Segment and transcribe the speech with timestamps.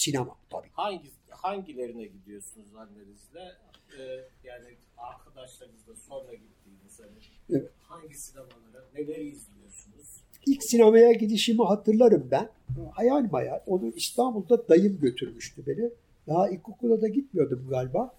[0.00, 0.36] sinema.
[0.50, 0.68] Tabii.
[0.72, 3.52] Hangi hangilerine gidiyorsunuz annenizle?
[3.98, 4.66] Ee, yani
[4.98, 7.70] arkadaşlarınızla sonra gittiğiniz hani Evet.
[7.82, 10.20] hangi sinemalara neleri izliyorsunuz?
[10.46, 12.48] İlk sinemaya gidişimi hatırlarım ben.
[12.92, 13.60] Hayal hayal.
[13.66, 15.90] Onu İstanbul'da dayım götürmüştü beni.
[16.26, 18.14] Daha ilkokula da gitmiyordum galiba.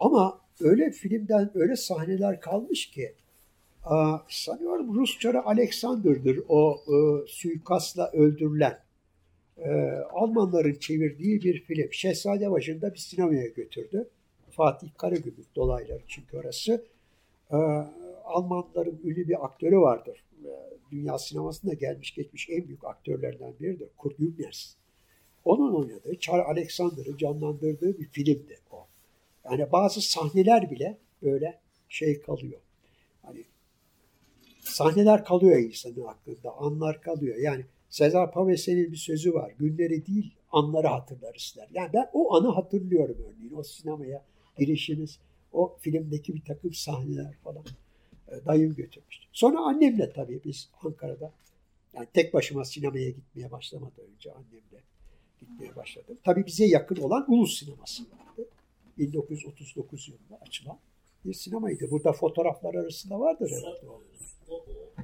[0.00, 3.14] Ama öyle filmden öyle sahneler kalmış ki
[4.28, 8.78] sanıyorum Rusçarı Alexander'dır o e, suikastla öldürülen.
[9.58, 9.70] E,
[10.12, 11.92] Almanların çevirdiği bir film.
[11.92, 14.08] Şehzade başında bir sinemaya götürdü.
[14.50, 16.84] Fatih Karagümrük dolayları çünkü orası.
[17.50, 17.56] E,
[18.24, 20.24] Almanların ünlü bir aktörü vardır.
[20.44, 20.50] E,
[20.92, 23.88] Dünya sinemasında gelmiş geçmiş en büyük aktörlerden biridir.
[23.98, 24.74] Kurt Gübners.
[25.44, 28.86] Onun oynadığı, Charles Alexander'ı canlandırdığı bir filmdi o.
[29.44, 32.60] Yani bazı sahneler bile böyle şey kalıyor.
[33.22, 33.44] Hani
[34.60, 37.36] sahneler kalıyor insanın aklında, anlar kalıyor.
[37.36, 39.52] Yani Sezar Paves'in bir sözü var.
[39.58, 41.68] Günleri değil, anları hatırlarız der.
[41.72, 43.54] Yani ben o anı hatırlıyorum örneğin.
[43.54, 44.24] O sinemaya
[44.58, 45.18] girişimiz,
[45.52, 47.64] o filmdeki bir takım sahneler falan.
[48.28, 49.26] E, Dayım götürmüştü.
[49.32, 51.32] Sonra annemle tabii biz Ankara'da
[51.94, 54.82] yani tek başıma sinemaya gitmeye başlamadan önce annemle
[55.40, 56.18] gitmeye başladım.
[56.24, 58.48] Tabii bize yakın olan Ulus Sineması vardı.
[58.98, 60.78] 1939 yılında açılan
[61.24, 61.90] bir sinemaydı.
[61.90, 63.88] Burada fotoğraflar arasında vardır herhalde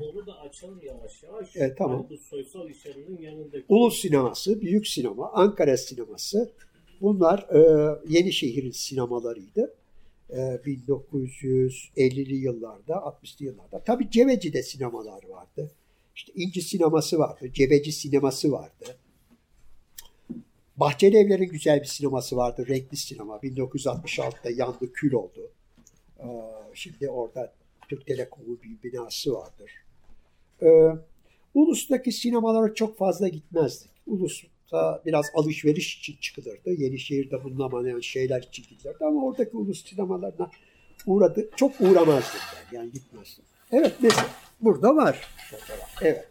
[0.01, 1.57] onu da açalım yavaş yavaş.
[1.57, 2.07] Evet, tamam.
[2.11, 3.65] Bu soysal işlerinin yanındaki.
[3.69, 6.53] Ulus Sineması, Büyük Sinema, Ankara Sineması
[7.01, 7.61] bunlar e,
[8.09, 9.75] Yenişehir'in sinemalarıydı.
[10.31, 13.85] E, 1950'li yıllarda, 60'lı yıllarda.
[13.85, 15.71] Tabii Cebeci'de sinemalar vardı.
[16.17, 18.97] İşte İnci Sineması vardı, Cebeci Sineması vardı.
[20.77, 23.37] Bahçeli Evler'in güzel bir sineması vardı, renkli sinema.
[23.37, 25.51] 1966'da yandı, kül oldu.
[26.19, 26.27] E,
[26.75, 27.53] şimdi orada
[27.89, 29.73] Türk Telekom'un bir binası vardır.
[30.63, 30.69] E,
[31.55, 33.91] Ulus'taki sinemalara çok fazla gitmezdik.
[34.07, 36.70] Ulus'ta biraz alışveriş için çıkılırdı.
[36.70, 40.51] Yenişehir'de bulunamayan şeyler için gidilirdi ama oradaki ulus sinemalarına
[41.07, 41.51] uğradı.
[41.57, 43.45] Çok uğramazdım ben yani gitmezdim.
[43.73, 44.27] Evet mesela
[44.61, 45.27] burada var.
[46.02, 46.29] Evet.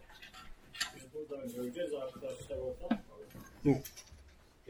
[1.14, 3.04] Buradan göreceğiz arkadaşlar orada.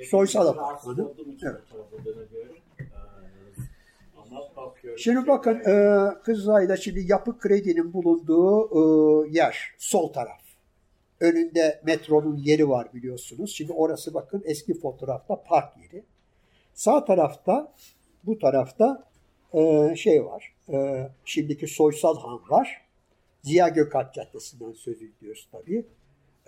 [0.09, 1.13] Soysal apartmanı.
[1.18, 1.18] Evet.
[1.28, 2.56] bu tarafa dönemiyorum.
[2.79, 2.84] Ee,
[4.18, 4.27] Ama bakıyorum.
[4.98, 10.42] Şimdi bakın e, Kızılay'da şimdi yapı kredinin bulunduğu e, yer sol taraf.
[11.20, 13.56] Önünde metronun yeri var biliyorsunuz.
[13.56, 16.03] Şimdi orası bakın eski fotoğrafta park yeri.
[16.74, 17.74] Sağ tarafta
[18.24, 19.03] bu tarafta
[19.53, 20.54] e, şey var.
[20.69, 22.81] E, şimdiki Soysal Han var.
[23.44, 25.86] Ziya Gökalp Caddesi'nden söz ediyoruz tabii.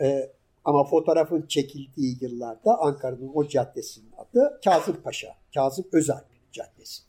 [0.01, 0.31] E,
[0.65, 7.08] ama fotoğrafın çekildiği yıllarda Ankara'nın o caddesinin adı Kazım Paşa, Kazım Özalp Caddesi'dir.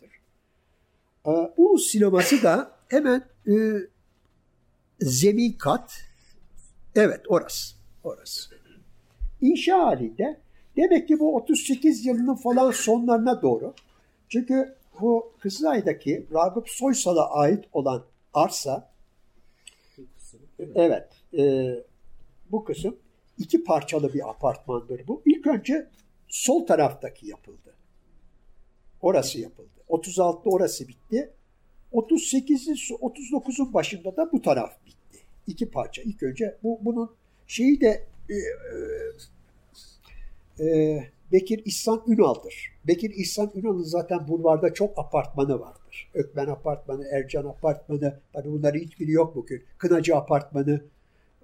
[1.26, 3.52] Ee, Ulus sineması da hemen e,
[5.00, 6.00] zemin kat.
[6.94, 7.76] Evet orası.
[8.04, 8.54] Orası.
[9.40, 10.40] İnşa halinde
[10.76, 13.74] demek ki bu 38 yılının falan sonlarına doğru.
[14.28, 18.04] Çünkü bu Kızılay'daki Ragıp Soysal'a ait olan
[18.34, 18.90] arsa
[20.74, 21.08] evet
[21.38, 21.74] e,
[22.50, 22.96] bu kısım
[23.38, 25.22] iki parçalı bir apartmandır bu.
[25.26, 25.90] İlk önce
[26.28, 27.74] sol taraftaki yapıldı.
[29.02, 29.79] Orası yapıldı.
[29.90, 31.30] 36'da orası bitti.
[31.92, 35.18] 38'in 39'un başında da bu taraf bitti.
[35.46, 36.02] İki parça.
[36.02, 37.10] İlk önce bu bunun
[37.46, 38.34] şeyi de e,
[40.64, 42.72] e, e, Bekir İhsan Ünal'dır.
[42.86, 46.10] Bekir İhsan Ünal'ın zaten bulvarda çok apartmanı vardır.
[46.14, 49.64] Ökmen Apartmanı, Ercan Apartmanı, tabii bunların hiçbiri yok bugün.
[49.78, 50.84] Kınacı Apartmanı,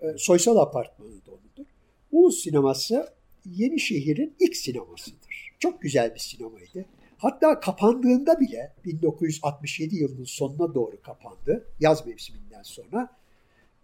[0.02, 1.70] e, Soysal Apartmanı da onudur.
[2.12, 3.08] Ulus Sineması
[3.44, 5.52] Yenişehir'in ilk sinemasıdır.
[5.58, 6.84] Çok güzel bir sinemaydı.
[7.18, 11.64] Hatta kapandığında bile 1967 yılının sonuna doğru kapandı.
[11.80, 13.16] Yaz mevsiminden sonra.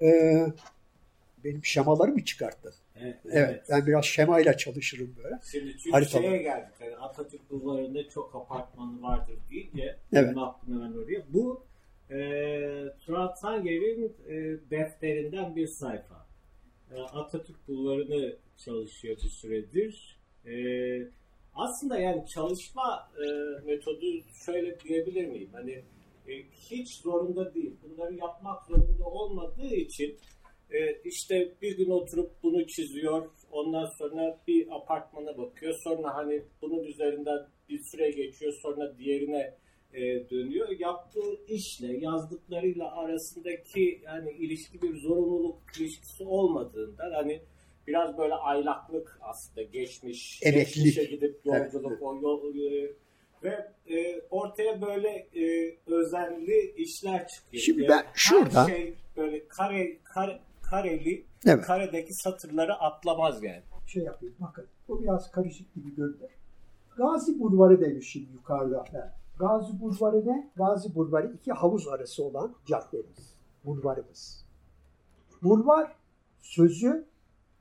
[0.02, 0.46] Ee,
[1.44, 2.74] benim şemalarımı çıkarttın.
[3.00, 5.38] Evet, Evet, ben biraz şemayla çalışırım böyle.
[5.52, 6.22] Şimdi çünkü Haritalar.
[6.22, 6.74] şeye geldik.
[6.80, 10.36] Yani Atatürk bulvarında çok apartmanı vardır deyince Evet.
[10.36, 11.22] benim hemen oraya.
[11.28, 11.64] Bu
[12.10, 12.18] e,
[13.06, 14.34] Turat Sanger'in e,
[14.70, 16.26] defterinden bir sayfa.
[16.94, 20.18] E, Atatürk bulvarını çalışıyor bir süredir.
[20.46, 20.52] E,
[21.54, 23.26] aslında yani çalışma e,
[23.66, 24.06] metodu
[24.46, 25.50] şöyle diyebilir miyim?
[25.52, 25.72] Hani
[26.28, 26.32] e,
[26.70, 27.76] hiç zorunda değil.
[27.82, 30.16] Bunları yapmak zorunda olmadığı için
[30.70, 33.30] e, işte bir gün oturup bunu çiziyor.
[33.50, 35.74] Ondan sonra bir apartmana bakıyor.
[35.84, 38.52] Sonra hani bunun üzerinden bir süre geçiyor.
[38.62, 39.54] Sonra diğerine
[39.94, 40.68] e, dönüyor.
[40.78, 47.40] Yaptığı işle yazdıklarıyla arasındaki yani ilişki bir zorunluluk ilişkisi olmadığından hani
[47.86, 50.40] biraz böyle aylaklık aslında geçmiş.
[50.42, 50.74] Emeklilik.
[50.94, 52.90] Geçmişe gidip yolculuk Evet, o yol e,
[53.42, 57.62] ve e, ortaya böyle e, özenli işler çıkıyor.
[57.62, 61.64] Şimdi ben şurada- her şey böyle kare, kare kareli Evet.
[61.64, 63.62] karedeki satırları atlamaz yani.
[63.86, 64.66] Şey yapayım bakın.
[64.88, 66.30] Bu biraz karışık gibi görünür.
[66.96, 68.84] Gazi Bulvarı demişim yukarıda.
[68.94, 69.12] ben.
[69.38, 70.50] Gazi Bulvarı ne?
[70.56, 73.34] Gazi Bulvarı iki havuz arası olan caddemiz.
[73.64, 74.44] Bulvarımız.
[75.42, 75.92] Bulvar
[76.40, 77.04] sözü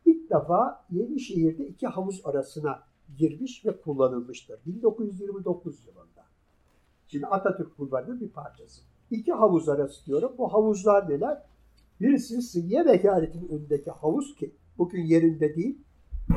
[0.06, 2.83] ilk defa Yenişehir'de iki havuz arasına
[3.18, 4.59] girmiş ve kullanılmıştır.
[4.65, 6.25] 1929 yılında.
[7.07, 8.81] Şimdi Atatürk Bulvarı'nın bir parçası.
[9.12, 10.31] İki havuz arası diyorum.
[10.38, 11.42] Bu havuzlar neler?
[12.01, 15.77] Birisi Sıhhiye Vekaleti'nin önündeki havuz ki bugün yerinde değil.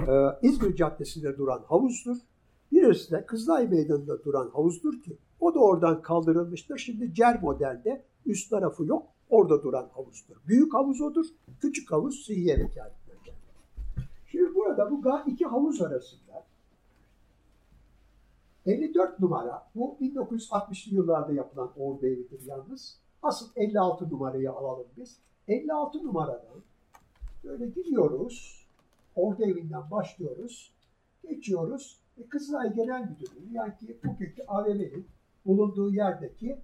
[0.09, 2.17] Ee, İzmir Caddesi'nde duran havuzdur.
[2.73, 6.79] Birisi de Kızılay Meydanı'nda duran havuzdur ki o da oradan kaldırılmıştır.
[6.79, 9.07] Şimdi CER modelde üst tarafı yok.
[9.29, 10.37] Orada duran havuzdur.
[10.49, 11.27] Büyük havuz odur.
[11.61, 12.47] Küçük havuz gelir.
[12.47, 12.73] Şimdi
[14.79, 16.45] burada bu iki havuz arasında
[18.67, 22.99] 54 numara, bu 1960'lı yıllarda yapılan Ordu evidir yalnız.
[23.23, 25.19] Asıl 56 numarayı alalım biz.
[25.49, 26.63] 56 numaradan
[27.45, 28.67] böyle gidiyoruz.
[29.17, 30.73] Ordu evinden başlıyoruz.
[31.23, 32.01] Geçiyoruz.
[32.19, 35.07] E, Kızılay Genel Müdürlüğü yani ki bugünkü AVM'nin
[35.47, 36.59] bulunduğu yerdeki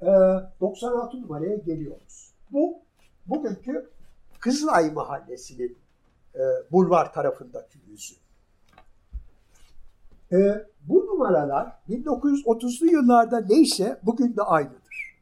[0.00, 0.06] e,
[0.60, 2.32] 96 numaraya geliyoruz.
[2.52, 2.78] Bu
[3.26, 3.90] bugünkü
[4.40, 5.76] Kızılay Mahallesi'nin
[6.36, 8.14] e, bulvar tarafındaki yüzü.
[10.32, 15.16] E, bu numaralar 1930'lu yıllarda neyse bugün de aynıdır.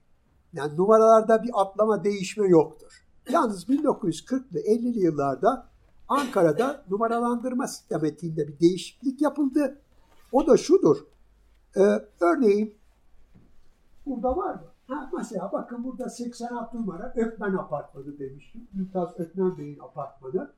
[0.52, 3.04] Yani numaralarda bir atlama değişme yoktur.
[3.30, 5.66] Yalnız 1940'lı 50'li yıllarda
[6.08, 9.78] Ankara'da numaralandırma sistematiğinde bir değişiklik yapıldı.
[10.32, 10.96] O da şudur.
[11.76, 11.80] E,
[12.20, 12.74] örneğin
[14.06, 14.62] burada var mı?
[14.86, 18.68] Ha, mesela bakın burada 86 numara Ökmen Apartmanı demiştim.
[18.72, 20.50] Mümtaz Ökmen Bey'in apartmanı.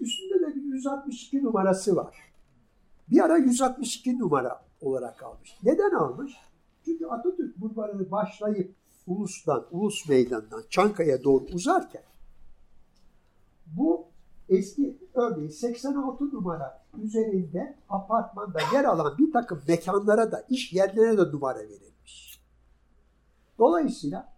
[0.00, 2.16] Üstünde de bir 162 numarası var.
[3.10, 5.58] Bir ara 162 numara olarak almış.
[5.62, 6.32] Neden almış?
[6.84, 8.74] Çünkü Atatürk Bulvarı'nı başlayıp
[9.06, 12.02] Ulus'tan, Ulus Meydanı'ndan Çankaya doğru uzarken
[13.66, 14.06] bu
[14.48, 21.22] eski örneğin 86 numara üzerinde apartmanda yer alan bir takım mekanlara da iş yerlerine de
[21.22, 22.42] numara verilmiş.
[23.58, 24.37] Dolayısıyla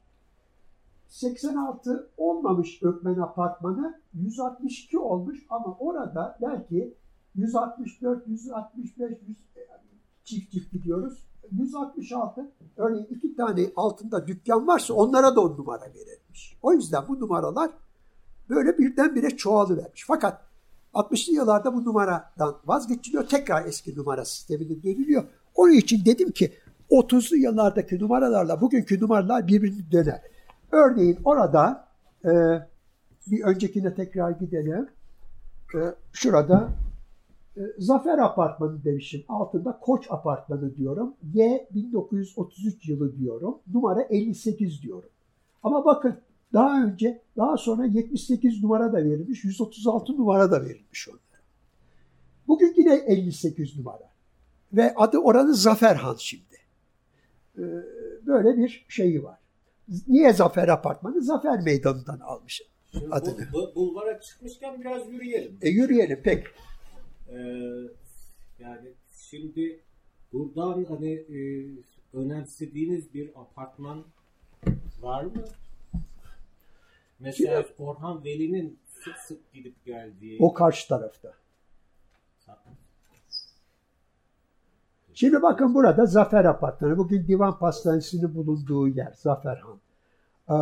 [1.11, 6.95] 86 olmamış Ökmen apartmanı 162 olmuş ama orada belki
[7.35, 9.37] 164, 165, 100,
[10.25, 11.19] çift çift gidiyoruz.
[11.53, 16.59] 166 örneğin iki tane altında dükkan varsa onlara da on numara verilmiş.
[16.63, 17.71] O yüzden bu numaralar
[18.49, 20.05] böyle birdenbire çoğalıvermiş.
[20.07, 20.43] Fakat
[20.95, 23.27] 60'lı yıllarda bu numaradan vazgeçiliyor.
[23.27, 25.25] Tekrar eski numara sistemine dönülüyor.
[25.55, 26.53] Onun için dedim ki
[26.91, 30.23] 30'lu yıllardaki numaralarla bugünkü numaralar birbirini döner.
[30.73, 31.89] Örneğin orada
[32.25, 32.31] e,
[33.27, 34.89] bir öncekine tekrar gidelim.
[35.75, 35.79] E,
[36.13, 36.69] şurada
[37.57, 39.25] e, Zafer Apartmanı demişim.
[39.29, 41.15] Altında Koç Apartmanı diyorum.
[41.35, 43.59] Y 1933 yılı diyorum.
[43.73, 45.09] Numara 58 diyorum.
[45.63, 46.17] Ama bakın
[46.53, 51.21] daha önce, daha sonra 78 numara da verilmiş, 136 numara da verilmiş onlara.
[52.49, 54.11] Bugün yine 58 numara.
[54.73, 56.45] Ve adı oranın Zaferhan şimdi.
[57.59, 57.63] Ee,
[58.27, 59.40] böyle bir şeyi var.
[60.09, 61.23] Niye Zafer Apartmanı?
[61.23, 62.63] Zafer Meydanı'ndan almış
[63.11, 63.49] adını.
[63.53, 65.59] Bu, bu, bulvara çıkmışken biraz yürüyelim.
[65.63, 66.47] E yürüyelim pek.
[67.29, 67.37] Ee,
[68.59, 68.93] yani
[69.31, 69.81] şimdi
[70.33, 71.67] buradan hani e,
[72.13, 74.05] önemsediğiniz bir apartman
[75.01, 75.45] var mı?
[77.19, 81.35] Mesela Orhan Veli'nin sık sık gidip geldiği O karşı tarafta.
[85.15, 86.99] Şimdi bakın burada Zafer Apartmanı.
[86.99, 89.81] Bugün Divan Pastanesi'nin bulunduğu yer Zaferhan.
[90.51, 90.55] Ee,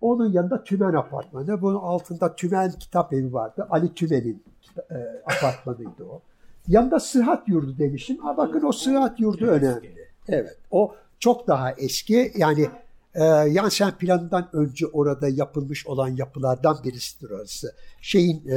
[0.00, 1.62] onun yanında Tümen Apartmanı.
[1.62, 3.66] Bunun altında Tümen Kitap Evi vardı.
[3.70, 4.42] Ali Tümen'in
[4.90, 4.94] e,
[5.26, 6.20] apartmanıydı o.
[6.68, 8.18] Yanında Sıhhat Yurdu demiştim.
[8.18, 9.94] Ha, bakın o Sıhhat Yurdu önemli.
[10.28, 10.58] Evet.
[10.70, 12.32] O çok daha eski.
[12.36, 12.68] Yani
[13.14, 17.74] e, Yansen planından önce orada yapılmış olan yapılardan birisidir orası.
[18.00, 18.54] Şeyin e,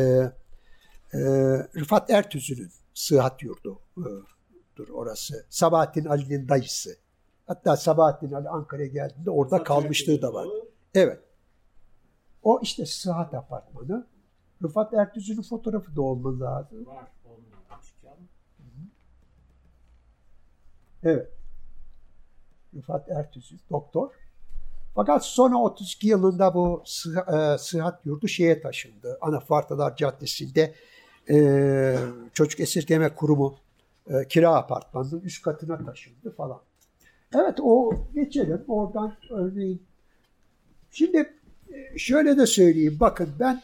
[1.13, 1.19] e,
[1.75, 4.09] Rıfat Ertüz'ün Sıhhat Yurdu e,
[4.77, 5.45] dur orası.
[5.49, 6.97] Sabahattin Ali'nin dayısı.
[7.47, 10.47] Hatta Sabahattin Ali Ankara'ya geldiğinde orada kalmışlığı da var.
[10.93, 11.19] Evet.
[12.43, 14.07] O işte Sıhhat Apartmanı.
[14.63, 16.85] Rıfat Ertüz'ün fotoğrafı da olmalı lazım.
[16.85, 17.05] Var.
[21.03, 21.27] Evet.
[22.75, 24.11] Rıfat Ertüz'ün doktor.
[24.95, 26.83] Fakat sonra 32 yılında bu
[27.33, 29.17] e, sıhhat yurdu şeye taşındı.
[29.21, 30.75] Anafartalar Caddesi'nde
[31.29, 31.97] e,
[32.33, 33.57] Çocuk Esirgeme Kurumu
[34.09, 36.61] e, kira apartmanının üst katına taşındı falan.
[37.35, 39.81] Evet o geçelim oradan örneğin.
[40.91, 41.17] Şimdi
[41.73, 43.61] e, şöyle de söyleyeyim bakın ben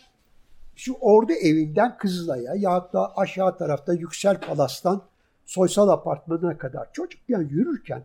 [0.76, 5.02] şu ordu evinden Kızılay'a ya da aşağı tarafta Yüksel Palas'tan
[5.46, 8.04] Soysal Apartmanı'na kadar çocukken yürürken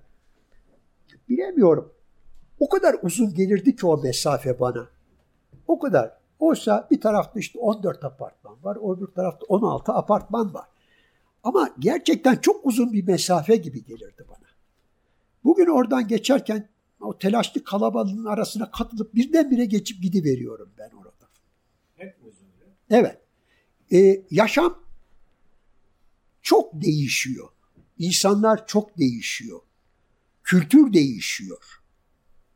[1.28, 1.92] bilemiyorum
[2.60, 4.86] o kadar uzun gelirdi ki o mesafe bana.
[5.68, 6.18] O kadar.
[6.38, 10.66] Oysa bir tarafta işte 14 apartman var, öbür tarafta 16 apartman var.
[11.42, 14.48] Ama gerçekten çok uzun bir mesafe gibi gelirdi bana.
[15.44, 16.68] Bugün oradan geçerken
[17.00, 21.28] o telaşlı kalabalığın arasına katılıp birdenbire geçip gidiveriyorum ben orada.
[21.96, 22.48] Hep uzun.
[22.90, 23.18] Evet.
[23.92, 24.78] Ee, yaşam
[26.42, 27.48] çok değişiyor.
[27.98, 29.60] İnsanlar çok değişiyor.
[30.44, 31.82] Kültür değişiyor.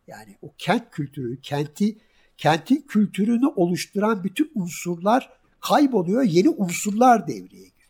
[0.07, 1.99] Yani o kent kültürü, kenti,
[2.37, 6.23] kentin kültürünü oluşturan bütün unsurlar kayboluyor.
[6.23, 7.82] Yeni unsurlar devreye giriyor.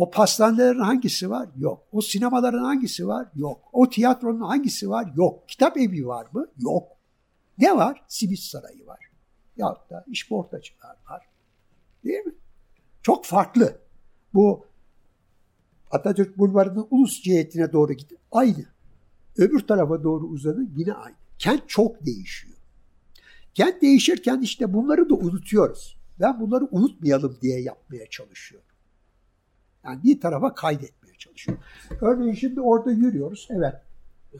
[0.00, 1.48] O pastanelerin hangisi var?
[1.56, 1.86] Yok.
[1.92, 3.28] O sinemaların hangisi var?
[3.34, 3.60] Yok.
[3.72, 5.12] O tiyatronun hangisi var?
[5.16, 5.48] Yok.
[5.48, 6.46] Kitap evi var mı?
[6.58, 6.88] Yok.
[7.58, 8.04] Ne var?
[8.08, 8.98] Simit Sarayı var.
[9.56, 11.26] Yahut da işportacılar var.
[12.04, 12.32] Değil mi?
[13.02, 13.78] Çok farklı.
[14.34, 14.66] Bu
[15.90, 18.16] Atatürk Bulvarı'nın ulus cihetine doğru gitti.
[18.32, 18.64] Aynı.
[19.36, 21.16] Öbür tarafa doğru uzadı yine aynı.
[21.38, 22.56] Kent çok değişiyor.
[23.54, 25.96] Kent değişirken işte bunları da unutuyoruz.
[26.20, 28.69] Ben bunları unutmayalım diye yapmaya çalışıyorum.
[29.84, 31.64] Yani bir tarafa kaydetmeye çalışıyorum.
[32.00, 33.48] Örneğin şimdi orada yürüyoruz.
[33.50, 33.74] Evet.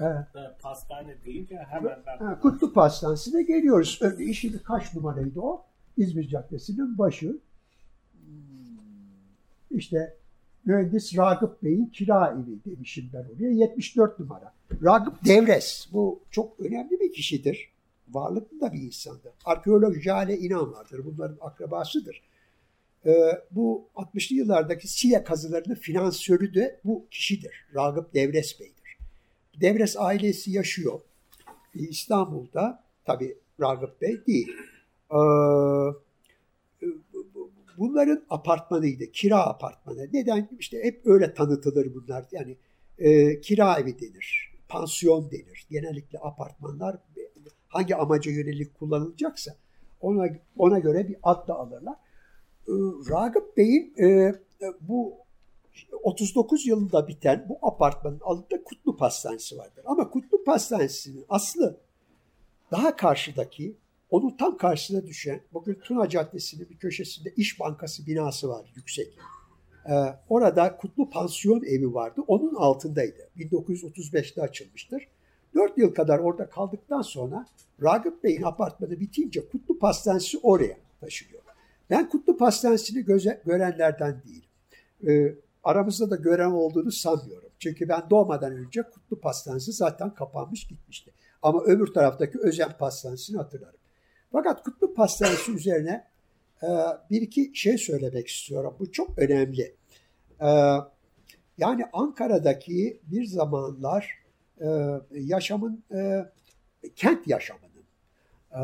[0.00, 0.60] evet.
[0.62, 2.18] Pastane deyince hemen ben...
[2.18, 3.98] Ha, Kutlu Pastanesi'ne geliyoruz.
[4.02, 5.64] Örneğin şimdi kaç numaraydı o?
[5.96, 7.38] İzmir Caddesi'nin başı.
[9.70, 10.16] İşte
[10.64, 13.50] mühendis Ragıp Bey'in kira evi demişim ben oraya.
[13.50, 14.52] 74 numara.
[14.82, 15.88] Ragıp Devres.
[15.92, 17.70] Bu çok önemli bir kişidir.
[18.08, 19.32] Varlıklı da bir insandır.
[19.44, 21.00] Arkeolog Jale İnan vardır.
[21.04, 22.22] Bunların akrabasıdır.
[23.06, 23.12] Ee,
[23.50, 27.66] bu 60'lı yıllardaki Sile kazılarının finansörü de bu kişidir.
[27.74, 28.98] Ragıp Devres Bey'dir.
[29.60, 31.00] Devres ailesi yaşıyor.
[31.74, 34.48] İstanbul'da tabi Ragıp Bey değil.
[35.10, 35.16] Ee,
[37.78, 39.12] bunların apartmanıydı.
[39.12, 40.08] Kira apartmanı.
[40.12, 40.48] Neden?
[40.58, 42.24] İşte hep öyle tanıtılır bunlar.
[42.32, 42.56] Yani
[42.98, 44.50] e, kira evi denir.
[44.68, 45.66] Pansiyon denir.
[45.70, 46.96] Genellikle apartmanlar
[47.68, 49.56] hangi amaca yönelik kullanılacaksa
[50.00, 50.26] ona
[50.56, 51.96] ona göre bir ad da alırlar.
[52.70, 52.74] E,
[53.10, 54.34] Ragıp Bey'in e,
[54.80, 55.14] bu
[56.02, 59.84] 39 yılında biten bu apartmanın altında Kutlu Pastanesi vardır.
[59.86, 61.76] Ama Kutlu Pastanesi'nin aslı
[62.70, 63.76] daha karşıdaki
[64.10, 69.18] onun tam karşısına düşen, bugün Tuna Caddesi'nin bir köşesinde İş Bankası binası var yüksek.
[69.90, 69.92] Ee,
[70.28, 72.20] orada Kutlu Pansiyon evi vardı.
[72.26, 73.28] Onun altındaydı.
[73.38, 75.08] 1935'te açılmıştır.
[75.54, 77.46] 4 yıl kadar orada kaldıktan sonra
[77.82, 81.42] Ragıp Bey'in apartmanı bitince Kutlu Pastanesi oraya taşınıyor.
[81.90, 84.48] Ben Kutlu Pastanesi'ni göze, görenlerden değilim.
[85.08, 87.50] Ee, aramızda da gören olduğunu sanmıyorum.
[87.58, 91.12] Çünkü ben doğmadan önce Kutlu Pastanesi zaten kapanmış gitmişti.
[91.42, 93.80] Ama öbür taraftaki Özen Pastanesi'ni hatırlarım.
[94.32, 96.06] Fakat Kutlu Pastanesi üzerine
[96.62, 96.68] e,
[97.10, 98.76] bir iki şey söylemek istiyorum.
[98.78, 99.74] Bu çok önemli.
[100.40, 100.48] E,
[101.58, 104.18] yani Ankara'daki bir zamanlar
[104.60, 104.66] e,
[105.12, 106.24] yaşamın, e,
[106.96, 107.84] kent yaşamının
[108.52, 108.60] e,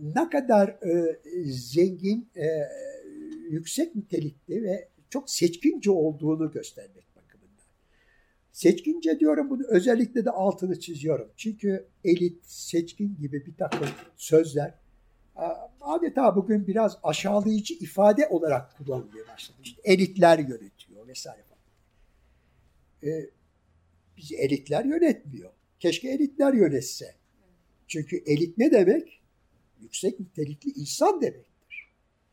[0.00, 2.46] ne kadar e, zengin, e,
[3.50, 7.66] yüksek nitelikli ve çok seçkince olduğunu göstermek bakımından.
[8.52, 11.28] Seçkince diyorum bunu özellikle de altını çiziyorum.
[11.36, 14.82] Çünkü elit, seçkin gibi bir takım sözler
[15.80, 19.58] adeta bugün biraz aşağılayıcı ifade olarak kullanılmaya başladı.
[19.62, 21.62] İşte elitler yönetiyor vesaire falan.
[23.12, 23.30] Ee,
[24.16, 25.50] bizi elitler yönetmiyor.
[25.80, 27.14] Keşke elitler yönetse.
[27.86, 29.21] Çünkü elit ne demek?
[29.82, 31.88] Yüksek nitelikli insan demektir.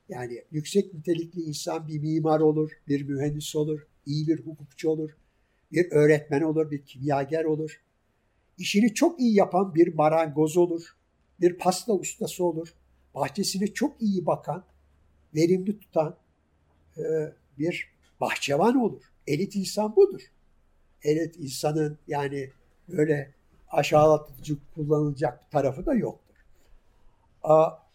[0.09, 5.09] Yani yüksek nitelikli insan bir mimar olur, bir mühendis olur, iyi bir hukukçu olur,
[5.71, 7.81] bir öğretmen olur, bir kimyager olur.
[8.57, 10.95] İşini çok iyi yapan bir marangoz olur,
[11.41, 12.73] bir pasta ustası olur,
[13.15, 14.63] bahçesine çok iyi bakan,
[15.35, 16.17] verimli tutan
[16.97, 17.03] e,
[17.57, 17.89] bir
[18.21, 19.03] bahçevan olur.
[19.27, 20.21] Elit insan budur.
[21.03, 22.49] Elit insanın yani
[22.87, 23.33] böyle
[23.69, 26.28] aşağılatıcı kullanılacak tarafı da yoktur.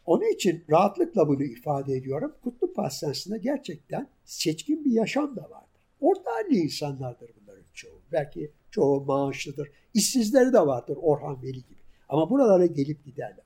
[0.07, 2.35] Onun için rahatlıkla bunu ifade ediyorum.
[2.45, 5.81] Kutlu Pastanesi'nde gerçekten seçkin bir yaşam da vardır.
[6.01, 8.01] Orta halli insanlardır bunların çoğu.
[8.13, 9.71] Belki çoğu maaşlıdır.
[9.95, 11.85] İşsizleri de vardır Orhan Veli gibi.
[12.09, 13.45] Ama buralara gelip giderler.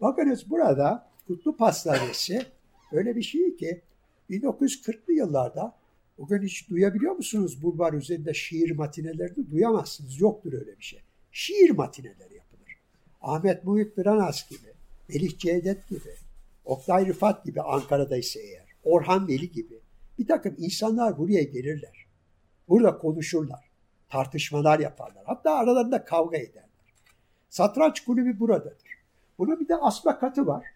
[0.00, 2.42] Bakınız burada Kutlu Pastanesi
[2.92, 3.82] öyle bir şey ki
[4.30, 5.76] 1940'lı yıllarda
[6.18, 10.20] bugün hiç duyabiliyor musunuz bulvar üzerinde şiir matinelerini duyamazsınız.
[10.20, 11.00] Yoktur öyle bir şey.
[11.32, 12.76] Şiir matineleri yapılır.
[13.22, 14.72] Ahmet Muhit Biranas gibi,
[15.14, 16.14] Melih Cevdet gibi,
[16.64, 19.80] Oktay Rıfat gibi Ankara'da ise eğer, Orhan Veli gibi
[20.18, 22.06] bir takım insanlar buraya gelirler.
[22.68, 23.70] Burada konuşurlar.
[24.08, 25.24] Tartışmalar yaparlar.
[25.26, 26.94] Hatta aralarında kavga ederler.
[27.48, 28.88] Satranç kulübü buradadır.
[29.38, 30.66] Bunun bir de asma katı var.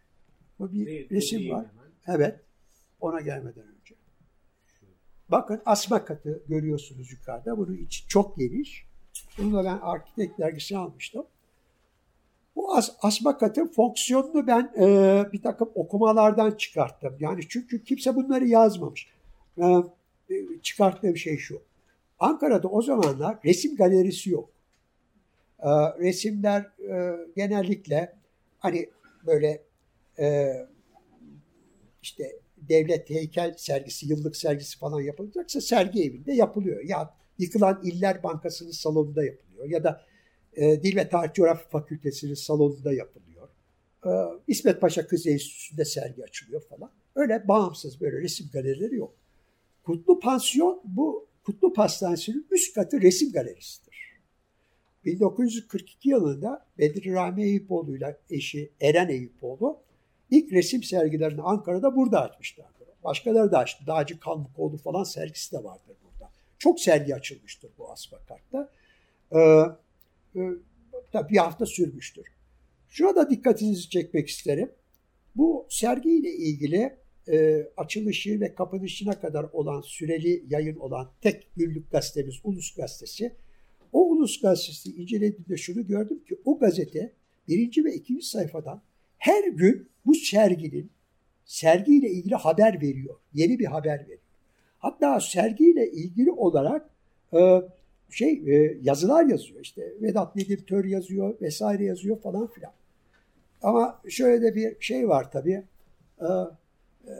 [0.59, 1.67] Bu bir değil, resim değil var.
[2.00, 2.19] Hemen.
[2.19, 2.41] Evet.
[3.00, 3.95] Ona gelmeden önce.
[5.29, 7.59] Bakın asma katı görüyorsunuz yukarıda.
[7.59, 8.87] Bunun içi çok geniş.
[9.38, 11.26] Bunu da ben Arkitekt dergisine almıştım.
[12.57, 17.17] Bu as, asma katın fonksiyonunu ben e, bir takım okumalardan çıkarttım.
[17.21, 19.09] Yani çünkü kimse bunları yazmamış.
[19.59, 19.65] E,
[20.63, 21.63] çıkarttığım şey şu.
[22.19, 24.51] Ankara'da o zamanlar resim galerisi yok.
[25.59, 25.69] E,
[25.99, 28.17] resimler e, genellikle
[28.59, 28.91] hani
[29.27, 29.63] böyle
[30.19, 30.53] e,
[32.03, 36.85] işte devlet heykel sergisi, yıllık sergisi falan yapılacaksa sergi evinde yapılıyor.
[36.85, 40.01] Ya yıkılan İller Bankası'nın salonunda yapılıyor ya da
[40.57, 43.49] e, Dil ve Tarih Coğrafya Fakültesi'nin salonunda yapılıyor.
[44.07, 44.11] E,
[44.49, 46.91] İsmet Paşa Kız Enstitüsü'nde sergi açılıyor falan.
[47.15, 49.15] Öyle bağımsız böyle resim galerileri yok.
[49.85, 53.95] Kutlu Pansiyon bu Kutlu Pastanesi'nin üst katı resim galerisidir.
[55.05, 59.81] 1942 yılında Bedri Rami Eyüpoğlu ile eşi Eren Eyüpoğlu
[60.31, 62.89] ilk resim sergilerini Ankara'da burada açmışlardır.
[63.05, 63.87] Başkaları da açtı.
[63.87, 66.31] Dağcı Kalmıkoğlu falan sergisi de vardır burada.
[66.59, 68.71] Çok sergi açılmıştır bu Asfakart'ta.
[69.33, 69.65] Ee,
[71.12, 72.26] tabii bir hafta sürmüştür.
[72.88, 74.71] Şuna da dikkatinizi çekmek isterim.
[75.37, 76.97] Bu sergiyle ilgili
[77.29, 83.33] e, açılışı ve kapanışına kadar olan süreli yayın olan tek günlük gazetemiz Ulus Gazetesi.
[83.93, 87.12] O Ulus Gazetesi incelediğimde şunu gördüm ki o gazete
[87.49, 88.83] birinci ve ikinci sayfadan
[89.19, 90.91] her gün bu serginin
[91.45, 93.17] sergiyle ilgili haber veriyor.
[93.35, 94.19] Yeni bir haber veriyor.
[94.79, 96.91] Hatta sergiyle ilgili olarak
[97.33, 97.62] e,
[98.14, 99.61] şey e, yazılar yazıyor.
[99.61, 102.73] İşte Vedat Nedim Tör yazıyor vesaire yazıyor falan filan.
[103.62, 105.62] Ama şöyle de bir şey var tabii.
[106.21, 106.26] E,
[107.06, 107.14] e,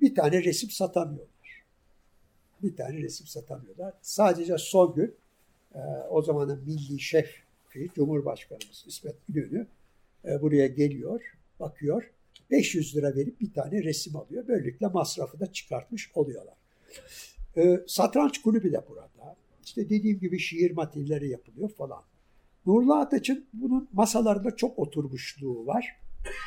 [0.00, 1.64] bir tane resim satamıyorlar.
[2.62, 3.94] Bir tane resim satamıyorlar.
[4.02, 5.14] Sadece son gün
[5.74, 5.78] e,
[6.10, 7.46] o zamanın milli şef
[7.94, 9.66] Cumhurbaşkanımız İsmet İnönü
[10.24, 11.20] e, buraya geliyor,
[11.60, 12.10] bakıyor.
[12.50, 14.48] 500 lira verip bir tane resim alıyor.
[14.48, 16.54] Böylelikle masrafı da çıkartmış oluyorlar.
[17.56, 19.36] E, satranç kulübü de burada.
[19.66, 22.02] İşte dediğim gibi şiir matinleri yapılıyor falan.
[22.66, 25.96] Nurlu Ataç'ın bunun masalarında çok oturmuşluğu var.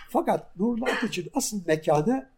[0.10, 2.30] Fakat Nurlu Ataç'ın asıl mekanı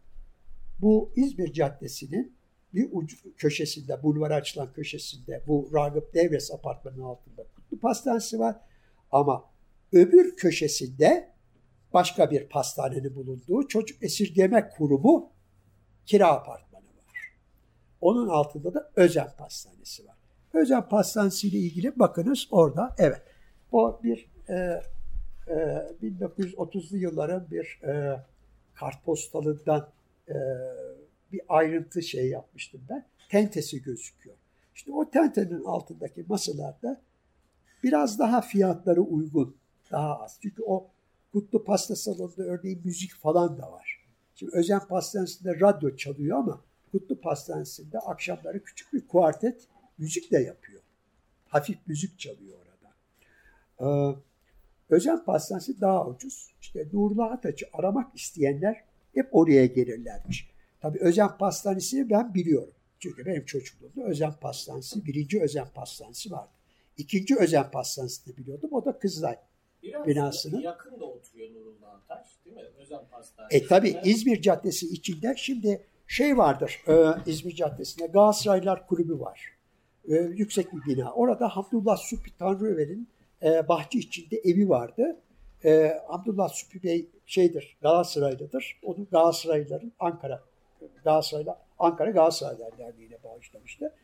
[0.80, 2.36] bu İzmir Caddesi'nin
[2.74, 8.56] bir ucu, köşesinde, bulvara açılan köşesinde bu Ragıp Devres apartmanının altında Kutlu Pastanesi var.
[9.12, 9.44] Ama
[9.92, 11.32] öbür köşesinde
[11.92, 15.30] başka bir pastanenin bulunduğu çocuk esirgeme kurumu
[16.06, 17.34] kira apartmanı var.
[18.00, 20.21] Onun altında da Özen Pastanesi var.
[20.54, 23.22] Özen Pastanesi ile ilgili bakınız orada evet.
[23.72, 24.54] O bir e,
[25.48, 25.54] e,
[26.02, 28.20] 1930'lu yılların bir e,
[28.74, 29.88] kartpostalından
[30.28, 30.34] e,
[31.32, 33.06] bir ayrıntı şey yapmıştım ben.
[33.30, 34.36] Tentesi gözüküyor.
[34.74, 37.00] İşte o tentenin altındaki masalarda
[37.82, 39.56] biraz daha fiyatları uygun,
[39.90, 40.38] daha az.
[40.42, 40.86] Çünkü o
[41.32, 44.06] Kutlu Pasta Salonu'nda örneğin müzik falan da var.
[44.34, 46.60] Şimdi Özen Pastanesi'nde radyo çalıyor ama
[46.92, 49.68] Kutlu Pastanesi'nde akşamları küçük bir kuartet
[50.02, 50.82] müzik de yapıyor.
[51.48, 52.94] Hafif müzik çalıyor orada.
[53.80, 54.16] Ee,
[54.90, 56.54] Özen Pastanesi daha ucuz.
[56.60, 58.84] İşte Nurlu Ataç'ı aramak isteyenler
[59.14, 60.50] hep oraya gelirlermiş.
[60.80, 62.74] Tabii Özen Pastanesi'ni ben biliyorum.
[62.98, 66.50] Çünkü benim çocukluğumda Özen Pastanesi, birinci Özen Pastanesi vardı.
[66.96, 68.68] İkinci Özen Pastanesi'ni biliyordum.
[68.72, 69.36] O da Kızılay
[69.82, 70.60] Biraz binasının.
[70.60, 72.62] yakın da oturuyor Nurullah Taş değil mi?
[72.78, 73.56] Özen Pastanesi.
[73.56, 79.40] E tabi İzmir Caddesi içinde şimdi şey vardır e, İzmir Caddesi'nde Galatasaraylar Kulübü var.
[80.08, 81.12] E, yüksek bir bina.
[81.12, 83.08] Orada Hamdullah Supi Tanrıöver'in
[83.42, 85.16] e, bahçe içinde evi vardı.
[85.64, 88.80] E, Hamdullah Supi Bey şeydir Galatasaraylıdır.
[88.82, 90.40] Onu Galatasaraylıların Ankara
[91.04, 93.94] Galatasaraylı Ankara Galatasaraylar Derneği'ne bağışlamıştı.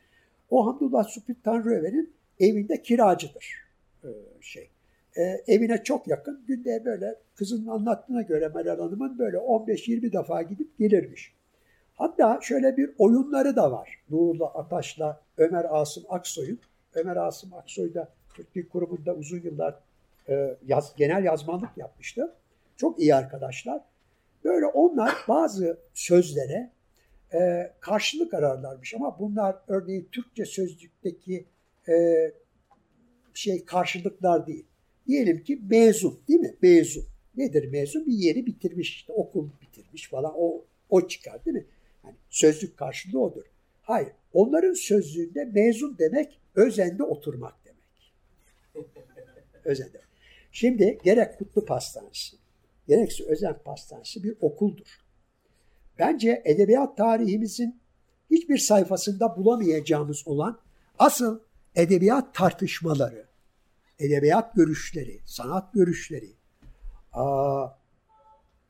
[0.50, 3.68] O Hamdullah Supi Tanrıöver'in evinde kiracıdır
[4.04, 4.08] e,
[4.40, 4.70] şey
[5.16, 6.44] e, evine çok yakın.
[6.48, 11.32] Günde böyle kızının anlattığına göre Meral Hanım'ın böyle 15-20 defa gidip gelirmiş.
[11.98, 14.02] Hatta şöyle bir oyunları da var.
[14.11, 16.61] Nurlu Ataş'la Ömer Asım Aksoy'un.
[16.94, 19.74] Ömer Asım Aksoy da Türk Dil Kurumu'nda uzun yıllar
[20.28, 22.34] e, yaz, genel yazmanlık yapmıştı.
[22.76, 23.80] Çok iyi arkadaşlar.
[24.44, 26.70] Böyle onlar bazı sözlere
[27.34, 31.46] e, karşılık ararlarmış ama bunlar örneğin Türkçe sözlükteki
[31.88, 31.94] e,
[33.34, 34.66] şey karşılıklar değil.
[35.06, 36.54] Diyelim ki mezun değil mi?
[36.62, 37.04] Mezun.
[37.37, 38.06] Nedir mezun?
[38.06, 41.66] Bir yeri bitirmiş işte okul bitirmiş falan o o çıkar değil mi?
[42.09, 43.44] Yani sözlük karşılığı odur.
[43.83, 44.12] Hayır.
[44.33, 48.14] Onların sözlüğünde mezun demek özende oturmak demek.
[49.64, 50.01] özende.
[50.53, 52.37] Şimdi gerek Kutlu Pastanesi,
[52.88, 55.05] gerekse Özen Pastanesi bir okuldur.
[55.99, 57.81] Bence edebiyat tarihimizin
[58.31, 60.61] hiçbir sayfasında bulamayacağımız olan
[60.99, 61.40] asıl
[61.75, 63.27] edebiyat tartışmaları,
[63.99, 66.31] edebiyat görüşleri, sanat görüşleri,
[67.12, 67.68] aa,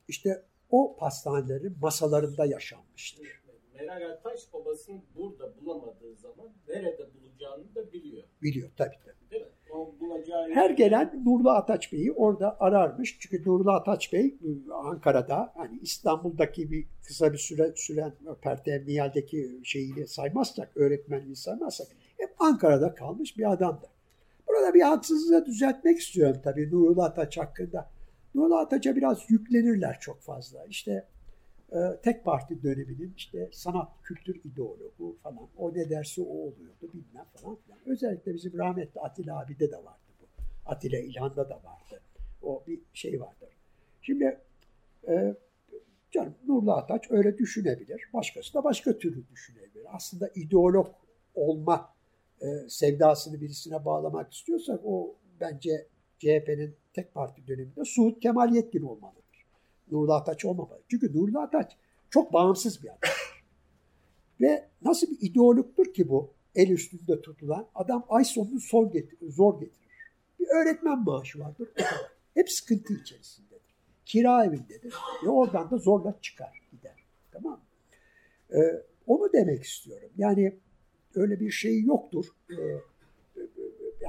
[0.07, 3.27] işte o pastanelerin masalarında yaşanmıştır.
[3.73, 8.23] Meral Ertaş babasını burada bulamadığı zaman nerede bulacağını da biliyor.
[8.41, 9.31] Biliyor tabii tabii.
[9.31, 9.49] Değil mi?
[10.53, 13.17] Her gelen Nurlu Ataç Bey'i orada ararmış.
[13.19, 14.37] Çünkü Nurlu Ataç Bey
[14.73, 22.35] Ankara'da hani İstanbul'daki bir kısa bir süre süren Perte Emniyal'deki şeyini saymazsak, öğretmenliği saymazsak hep
[22.39, 23.89] Ankara'da kalmış bir adamdır.
[24.47, 27.89] Burada bir haksızlığı düzeltmek istiyorum tabii Nurullah Ataç hakkında.
[28.35, 30.65] Nurullah Ataç'a biraz yüklenirler çok fazla.
[30.65, 31.07] İşte
[31.71, 35.47] e, tek parti döneminin işte sanat kültür ideologu falan.
[35.57, 37.79] O ne derse o oluyordu bilmem falan filan.
[37.85, 40.25] Özellikle bizim rahmetli Atilla abide de vardı bu.
[40.65, 42.01] Atilla İlhan'da da vardı.
[42.41, 43.49] O bir şey vardır.
[44.01, 44.39] Şimdi
[45.07, 45.35] e,
[46.11, 48.09] canım Nurullah Ataç öyle düşünebilir.
[48.13, 49.85] Başkası da başka türlü düşünebilir.
[49.91, 50.87] Aslında ideolog
[51.35, 51.93] olma
[52.41, 55.87] e, sevdasını birisine bağlamak istiyorsak o bence
[56.19, 59.45] CHP'nin tek parti döneminde Suud Kemal Yetkin olmalıdır.
[59.91, 60.81] Nurullah Ataç olmamalı.
[60.87, 61.77] Çünkü Nurullah Ataç
[62.09, 63.09] çok bağımsız bir adam.
[64.41, 69.31] Ve nasıl bir ideologtur ki bu el üstünde tutulan adam ay sonunu zor getirir.
[69.31, 69.89] Zor getirir.
[70.39, 71.69] Bir öğretmen maaşı vardır.
[72.33, 73.75] Hep sıkıntı içerisindedir.
[74.05, 74.93] Kira evindedir.
[75.23, 77.03] Ve oradan da zorla çıkar gider.
[77.31, 77.61] Tamam mı?
[78.57, 80.09] Ee, onu demek istiyorum.
[80.17, 80.55] Yani
[81.15, 82.25] öyle bir şey yoktur.
[82.51, 82.55] Ee,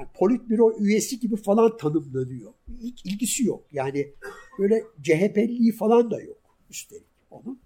[0.00, 2.52] yani politbüro üyesi gibi falan tanımlanıyor.
[2.82, 3.66] Hiç ilgisi yok.
[3.72, 4.12] Yani
[4.58, 7.60] böyle CHP'liği falan da yok üstelik onun.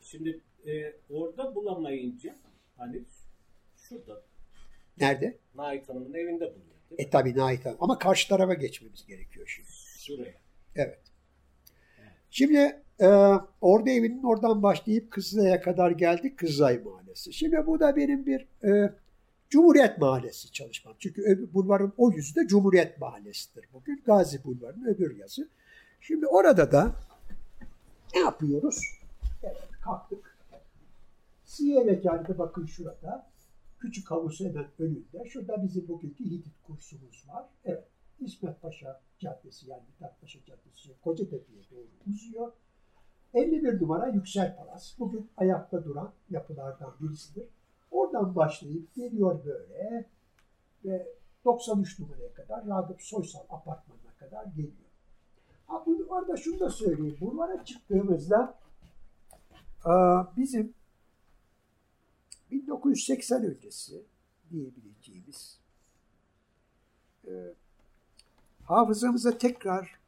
[0.00, 2.36] Şimdi e, orada bulamayınca
[2.76, 3.02] hani
[3.76, 4.22] şurada.
[5.00, 5.38] Nerede?
[5.54, 6.98] Nait Hanım'ın evinde buluyor.
[6.98, 7.76] E tabi Nait Hanım.
[7.80, 9.68] Ama karşı tarafa geçmemiz gerekiyor şimdi.
[9.98, 10.34] Şuraya.
[10.76, 11.00] Evet.
[12.30, 13.06] Şimdi e,
[13.60, 16.38] orada evinin oradan başlayıp Kızılay'a kadar geldik.
[16.38, 17.32] Kızılay Mahallesi.
[17.32, 18.92] Şimdi bu da benim bir e,
[19.50, 20.94] Cumhuriyet Mahallesi çalışmam.
[20.98, 23.68] Çünkü bulvarın o yüzü de Cumhuriyet Mahallesi'dir.
[23.72, 25.48] Bugün Gazi Bulvarı'nın öbür yazı.
[26.00, 26.94] Şimdi orada da
[28.14, 28.80] ne yapıyoruz?
[29.42, 30.36] Evet kalktık.
[31.44, 33.30] Siye mekanında bakın şurada.
[33.78, 35.28] Küçük havuz hemen önünde.
[35.28, 37.44] Şurada bizim bugünkü Hitit kursumuz var.
[37.64, 37.84] Evet.
[38.20, 42.52] İsmet Paşa Caddesi yani Mithat Paşa Caddesi Kocatepe'ye doğru uzuyor.
[43.34, 44.98] 51 numara Yüksel Palas.
[44.98, 47.44] Bugün ayakta duran yapılardan birisidir.
[47.90, 50.08] Oradan başlayıp geliyor böyle
[50.84, 54.90] ve 93 numaraya kadar Ragıp Soysal apartmanına kadar geliyor.
[55.66, 57.16] Ha, bu arada şunu da söyleyeyim.
[57.20, 58.58] Bulvara çıktığımızda
[60.36, 60.74] bizim
[62.50, 64.04] 1980 öncesi
[64.50, 65.58] diyebileceğimiz
[67.26, 67.54] e,
[68.64, 70.00] hafızamıza tekrar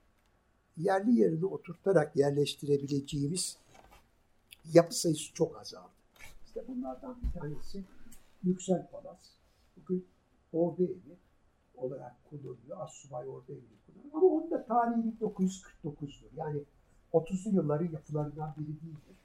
[0.77, 3.57] yerli yerine oturtarak yerleştirebileceğimiz
[4.73, 6.02] yapı sayısı çok azaldı.
[6.55, 7.85] İşte bunlardan bir tanesi
[8.43, 9.35] Yüksel Palas.
[9.77, 10.07] Bugün
[10.53, 11.17] ordu evi
[11.75, 12.81] olarak kullanılıyor.
[12.81, 14.15] Assubay ordu evi kullanılıyor.
[14.15, 16.37] Ama onun da tarihi 1949'dur.
[16.37, 16.62] Yani
[17.12, 19.17] 30'lu yılların yapılarından biri değildir.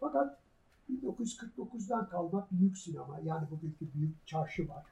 [0.00, 0.38] Fakat
[0.90, 4.86] 1949'dan kalma büyük sinema, yani bugünkü büyük çarşı var.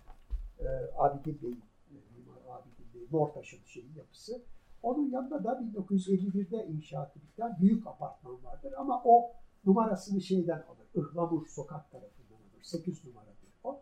[0.60, 0.64] Ee,
[0.98, 4.42] Abidin Bey'in, Mimar Abidin Bey'in, Mortaş'ın şeyin yapısı.
[4.82, 9.30] Onun yanında da 1951'de inşaatı biten büyük apartman vardır ama o
[9.66, 10.86] numarasını şeyden alır.
[10.94, 12.62] Ihlamur sokak tarafından alır.
[12.62, 13.80] 8 numaradır o.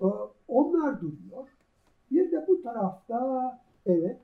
[0.00, 0.06] Ee,
[0.48, 1.48] onlar duruyor.
[2.10, 4.20] Bir de bu tarafta evet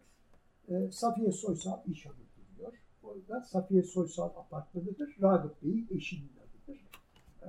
[0.69, 2.73] e, Safiye Soysal İşhanı duruyor.
[3.03, 5.16] Orada Safiye Soysal apartmanıdır.
[5.23, 6.85] Ragıp Bey'in eşinin adıdır.
[7.43, 7.49] Ee,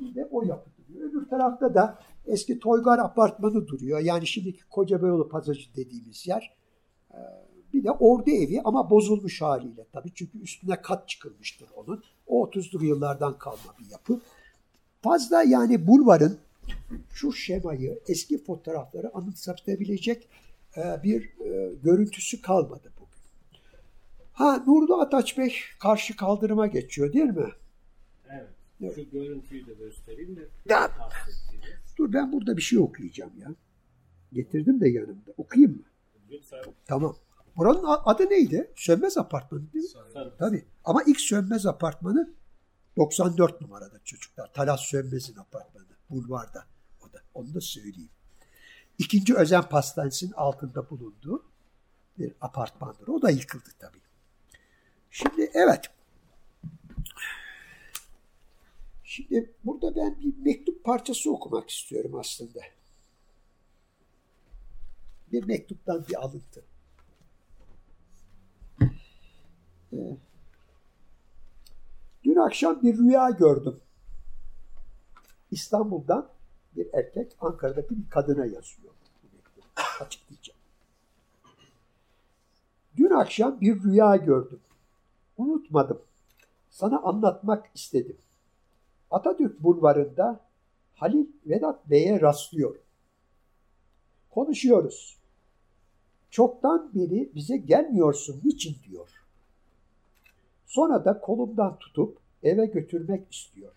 [0.00, 1.10] bir de o yapı duruyor.
[1.10, 3.98] Öbür tarafta da eski Toygar apartmanı duruyor.
[3.98, 6.56] Yani şimdiki Kocabeyoğlu Pasajı dediğimiz yer.
[7.10, 7.16] Ee,
[7.72, 10.14] bir de ordu evi ama bozulmuş haliyle tabii.
[10.14, 12.02] Çünkü üstüne kat çıkılmıştır onun.
[12.28, 14.20] O 30'lu yıllardan kalma bir yapı.
[15.02, 16.38] Fazla yani bulvarın
[17.12, 20.28] şu şemayı, eski fotoğrafları anımsatabilecek
[20.76, 23.08] e, bir e, görüntüsü kalmadı bugün.
[24.32, 27.52] Ha Nurlu Ataç Bey karşı kaldırıma geçiyor değil mi?
[28.30, 28.48] Evet.
[28.82, 28.94] evet.
[28.94, 30.48] Şu görüntüyü de göstereyim de.
[30.68, 30.90] Ya,
[31.96, 33.54] dur ben burada bir şey okuyacağım ya.
[34.32, 35.30] Getirdim de yanımda.
[35.36, 35.82] Okuyayım mı?
[36.30, 36.60] Lütfen.
[36.86, 37.16] Tamam.
[37.58, 38.72] Buranın adı neydi?
[38.76, 40.00] Sönmez Apartmanı değil mi?
[40.14, 40.36] Tabii.
[40.38, 40.64] Tabii.
[40.84, 42.34] Ama ilk Sönmez Apartmanı
[42.96, 44.52] 94 numarada çocuklar.
[44.52, 45.86] Talas Sönmez'in apartmanı.
[46.10, 46.66] Bulvarda.
[47.00, 47.18] O da.
[47.34, 48.10] Onu da söyleyeyim.
[48.98, 51.44] İkinci Özen Pastanesi'nin altında bulunduğu
[52.18, 53.08] bir apartmandır.
[53.08, 54.00] O da yıkıldı tabii.
[55.10, 55.84] Şimdi evet.
[59.04, 62.60] Şimdi burada ben bir mektup parçası okumak istiyorum aslında.
[65.32, 66.67] Bir mektuptan bir alıntı.
[72.24, 73.80] Dün akşam bir rüya gördüm.
[75.50, 76.28] İstanbul'dan
[76.76, 78.94] bir erkek Ankara'daki bir kadına yazıyor.
[80.00, 80.60] Açıklayacağım.
[82.96, 84.60] Dün akşam bir rüya gördüm.
[85.36, 86.02] Unutmadım.
[86.70, 88.16] Sana anlatmak istedim.
[89.10, 90.40] Atatürk Bulvarı'nda
[90.94, 92.82] Halil Vedat Bey'e rastlıyorum.
[94.30, 95.18] Konuşuyoruz.
[96.30, 99.08] çoktan beri bize gelmiyorsun niçin diyor.
[100.68, 103.72] Sonra da kolumdan tutup eve götürmek istiyor.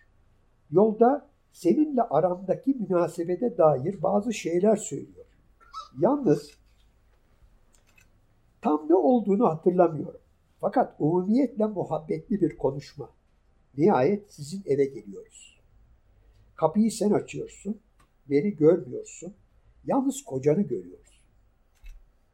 [0.72, 5.26] Yolda seninle aramdaki münasebete dair bazı şeyler söylüyor.
[6.00, 6.52] Yalnız
[8.62, 10.22] tam ne olduğunu hatırlamıyorum.
[10.60, 13.10] Fakat umumiyetle muhabbetli bir konuşma.
[13.78, 15.60] Nihayet sizin eve geliyoruz.
[16.56, 17.80] Kapıyı sen açıyorsun.
[18.30, 19.34] Beni görmüyorsun.
[19.86, 21.22] Yalnız kocanı görüyorsun.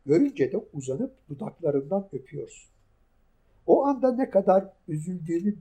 [0.06, 2.77] Görünce de uzanıp dudaklarından öpüyorsun.
[3.67, 5.56] O anda ne kadar üzüldüğünü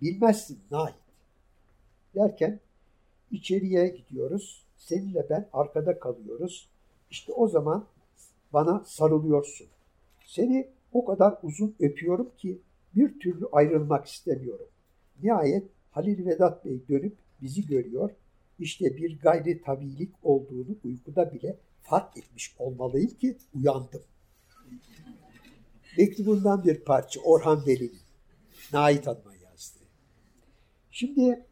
[0.00, 0.94] bilmezsin Nahit.
[2.14, 2.60] Derken
[3.30, 4.66] içeriye gidiyoruz.
[4.76, 6.68] Seninle ben arkada kalıyoruz.
[7.10, 7.86] İşte o zaman
[8.52, 9.66] bana sarılıyorsun.
[10.26, 12.58] Seni o kadar uzun öpüyorum ki
[12.94, 14.68] bir türlü ayrılmak istemiyorum.
[15.22, 18.10] Nihayet Halil Vedat Bey dönüp bizi görüyor.
[18.58, 24.02] İşte bir gayri tabiilik olduğunu uykuda bile fark etmiş olmalıyım ki uyandım.
[25.98, 28.00] Mektubundan bir parça Orhan Veli'nin
[28.72, 29.78] Nait Hanım'a yazdı.
[30.90, 31.46] Şimdi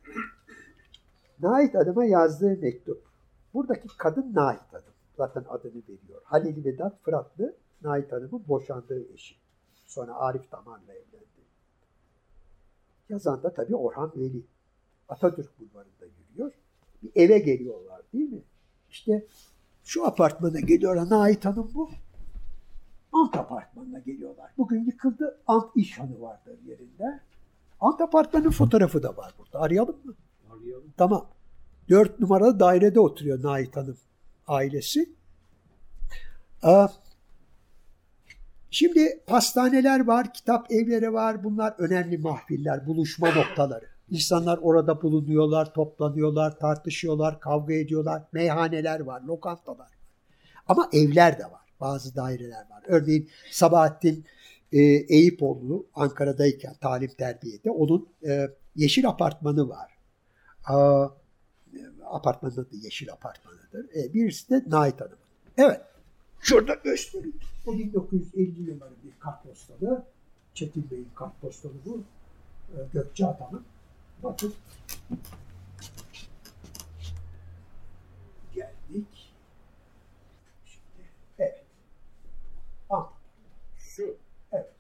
[1.41, 3.05] Nait Hanım'a yazdığı mektup.
[3.55, 4.85] Buradaki kadın Nait Hanım.
[5.17, 6.23] Zaten adını veriyor.
[6.25, 9.35] Halil Vedat Fıratlı Nait Hanım'ın boşandığı eşi.
[9.87, 11.41] Sonra Arif Damar'la evlendi.
[13.09, 14.43] Yazan da tabii Orhan Veli.
[15.09, 16.53] Atatürk Bulvarı'nda yürüyor.
[17.03, 18.43] Bir eve geliyorlar değil mi?
[18.91, 19.27] İşte
[19.85, 21.11] şu apartmana geliyorlar.
[21.11, 21.91] Nait Hanım bu.
[23.13, 24.51] Ant apartmanına geliyorlar.
[24.59, 25.41] Bugün yıkıldı.
[25.47, 27.21] Ant İşhanı vardır yerinde.
[27.81, 29.61] Ant apartmanın fotoğrafı da var burada.
[29.61, 30.15] Arayalım mı?
[30.51, 30.93] Arayalım.
[30.97, 31.27] Tamam.
[31.89, 33.97] Dört numaralı dairede oturuyor Nait Hanım
[34.47, 35.15] ailesi.
[36.63, 36.89] Aa,
[38.71, 41.45] Şimdi pastaneler var, kitap evleri var.
[41.45, 43.87] Bunlar önemli mahfiller, buluşma noktaları.
[44.11, 48.23] İnsanlar orada bulunuyorlar, toplanıyorlar, tartışıyorlar, kavga ediyorlar.
[48.33, 49.89] Meyhaneler var, lokantalar var.
[50.69, 51.60] Ama evler de var.
[51.81, 52.83] Bazı daireler var.
[52.87, 54.25] Örneğin Sabahattin
[54.73, 59.91] e, Eyüpoğlu Ankara'dayken talim terbiyede onun e, yeşil apartmanı var.
[60.65, 61.09] Aa,
[62.05, 63.97] apartmanın adı yeşil apartmanıdır.
[63.97, 65.19] E, birisi de Nait Hanım.
[65.57, 65.81] Evet.
[66.41, 67.41] Şurada göstereyim.
[67.67, 70.05] Bu 1950 yılları bir kartpostalı.
[70.55, 72.03] Çetin Bey'in kartpostalı bu.
[72.75, 73.65] E, Gökçe Atan'ın.
[74.23, 74.55] Bakın.
[78.55, 79.33] Geldik.
[80.65, 81.65] Şimdi, evet.
[82.91, 83.11] Ah,
[83.79, 84.17] Şu.
[84.53, 84.71] evet.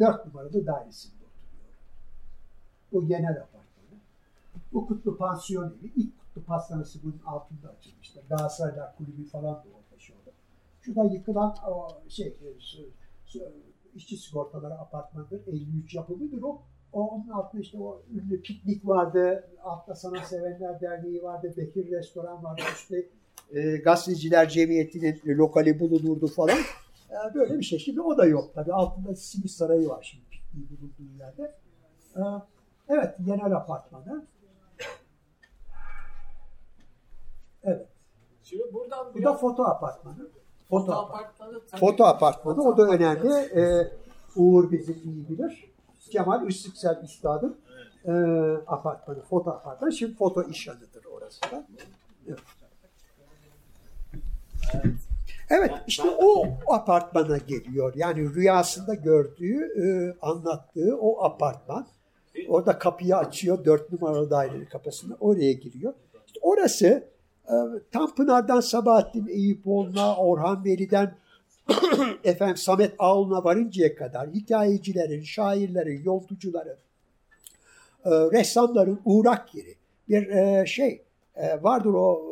[0.00, 1.74] Dört numaralı dairesinde oturuyor.
[2.92, 4.00] Bu genel apartmanı.
[4.72, 5.92] Bu Kutlu Pansiyon evi.
[5.96, 8.22] İlk Kutlu Pastanesi bunun altında açılmıştır.
[8.28, 10.30] Galatasaraylar Kulübü falan da orada şu anda.
[10.82, 13.40] Şurada yıkılan o şey, e,
[13.94, 15.46] işçi sigortaları apartmanıdır.
[15.46, 16.62] 53 yapımıdır o.
[16.92, 19.50] O onun altında işte o ünlü piknik vardı.
[19.62, 21.54] Altta Sanat Sevenler Derneği vardı.
[21.56, 22.62] Bekir Restoran vardı.
[22.74, 23.06] İşte
[23.50, 26.58] e, Gazeteciler Cemiyeti'nin lokali bulunurdu falan.
[27.10, 27.78] E, böyle bir şey.
[27.78, 28.72] Şimdi o da yok tabii.
[28.72, 31.54] Altında Simit Sarayı var şimdi pikniği bulunduğu yerde.
[32.16, 32.20] E,
[32.88, 34.26] evet, genel apartmanı.
[37.62, 37.88] Evet.
[38.42, 40.28] Şimdi buradan Bu da foto apartmanı.
[40.68, 41.60] Foto, foto apartmanı.
[41.66, 42.62] tabii- Foto apartmanı.
[42.62, 43.28] O da önemli.
[43.34, 43.92] E,
[44.36, 45.70] Uğur bizi iyi bilir.
[46.10, 47.56] Kemal Işıksel Üstad'ın
[48.04, 48.12] e,
[48.66, 49.22] apartmanı.
[49.22, 49.92] Foto apartmanı.
[49.92, 51.66] Şimdi foto işhanıdır orası da.
[52.28, 52.38] Evet.
[54.74, 54.94] Evet
[55.86, 57.92] işte o apartmana geliyor.
[57.96, 61.86] Yani rüyasında gördüğü, e, anlattığı o apartman.
[62.48, 63.64] Orada kapıyı açıyor.
[63.64, 65.16] Dört numaralı dairenin kapısında.
[65.20, 65.94] Oraya giriyor.
[66.26, 67.08] İşte orası
[67.48, 67.54] e,
[67.92, 71.14] Tanpınar'dan Sabahattin Eyüpoğlu'na, Orhan Veli'den
[72.24, 76.78] efendim Samet Ağol'una varıncaya kadar hikayecilerin, şairlerin, yoltucuların,
[78.04, 79.74] e, ressamların uğrak yeri.
[80.08, 81.02] Bir şey
[81.62, 82.22] vardır o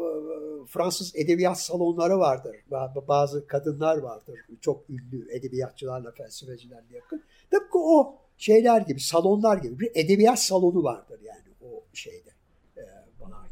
[0.66, 2.57] Fransız edebiyat salonları vardır.
[2.70, 4.40] Ba- Bazı kadınlar vardır.
[4.61, 7.24] Çok ünlü edebiyatçılarla, felsefecilerle yakın.
[7.50, 12.31] Tıpkı o şeyler gibi, salonlar gibi bir edebiyat salonu vardır yani o şeyde.
[12.77, 12.83] E,
[13.20, 13.46] bana.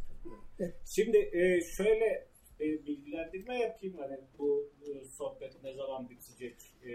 [0.61, 0.75] Evet.
[0.87, 2.27] Şimdi e, şöyle
[2.61, 6.93] e, bilgilendirme yapayım hani bu e, sohbet ne zaman bitecek e,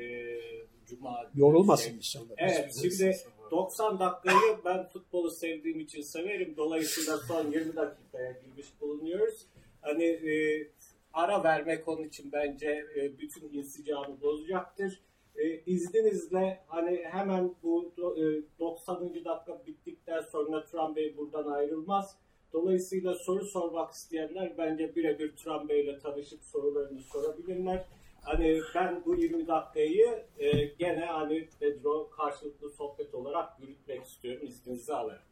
[0.87, 1.95] cuma Yorulmasın şey.
[1.97, 2.25] inşallah.
[2.37, 3.17] Evet şimdi
[3.51, 6.53] 90 dakikayı ben futbolu sevdiğim için severim.
[6.57, 9.45] Dolayısıyla son 20 dakikaya girmiş bulunuyoruz.
[9.81, 10.67] Hani e,
[11.13, 15.01] ara vermek onun için bence e, bütün insicamı bozacaktır.
[15.35, 18.23] E, izninizle hani hemen bu e,
[18.59, 19.01] 90.
[19.25, 22.15] dakika bittikten sonra Turan Bey buradan ayrılmaz.
[22.53, 27.85] Dolayısıyla soru sormak isteyenler bence birebir Turan Bey ile tanışıp sorularını sorabilirler.
[28.21, 34.93] Hani ben bu 20 dakikayı e, gene hani Pedro karşılıklı sohbet olarak yürütmek istiyorum izninizi
[34.93, 35.26] alarak.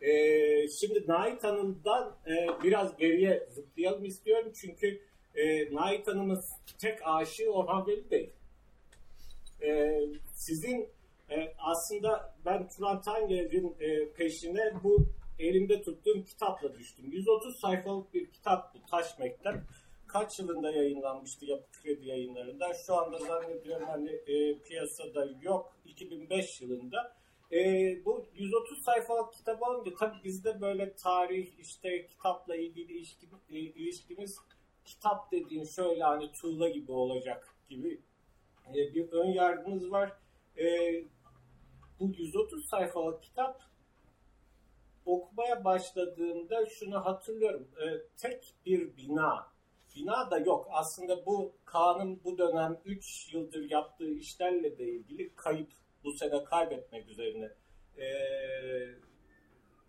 [0.00, 5.00] E, şimdi Nait Hanım'dan e, biraz geriye zıplayalım istiyorum çünkü
[5.34, 6.40] e, Nait Hanım'ın
[6.78, 8.30] tek aşığı Orhan Veli değil.
[9.62, 10.00] E,
[10.34, 10.88] sizin
[11.30, 15.06] e, aslında ben Turan Tanger'in e, peşine bu
[15.38, 17.04] elimde tuttuğum kitapla düştüm.
[17.12, 19.54] 130 sayfalık bir kitap bu Taş Mektep.
[20.06, 22.72] Kaç yılında yayınlanmıştı Yapı Kredi yayınlarından.
[22.86, 25.76] Şu anda zannediyorum hani e, piyasada yok.
[25.84, 27.19] 2005 yılında.
[27.52, 27.58] E,
[28.04, 34.38] bu 130 sayfalık kitap alınca tabii bizde böyle tarih işte kitapla ilgili ilişki, e, ilişkimiz
[34.84, 38.00] kitap dediğin şöyle hani tuğla gibi olacak gibi
[38.68, 40.12] e, bir ön yargımız var.
[40.58, 40.64] E,
[42.00, 43.62] bu 130 sayfalık kitap
[45.04, 47.68] okumaya başladığımda şunu hatırlıyorum.
[47.82, 47.86] E,
[48.16, 49.46] tek bir bina,
[49.96, 50.68] bina da yok.
[50.70, 55.72] Aslında bu Kaan'ın bu dönem 3 yıldır yaptığı işlerle de ilgili kayıp,
[56.04, 57.50] bu sene kaybetmek üzerine
[57.98, 58.06] e,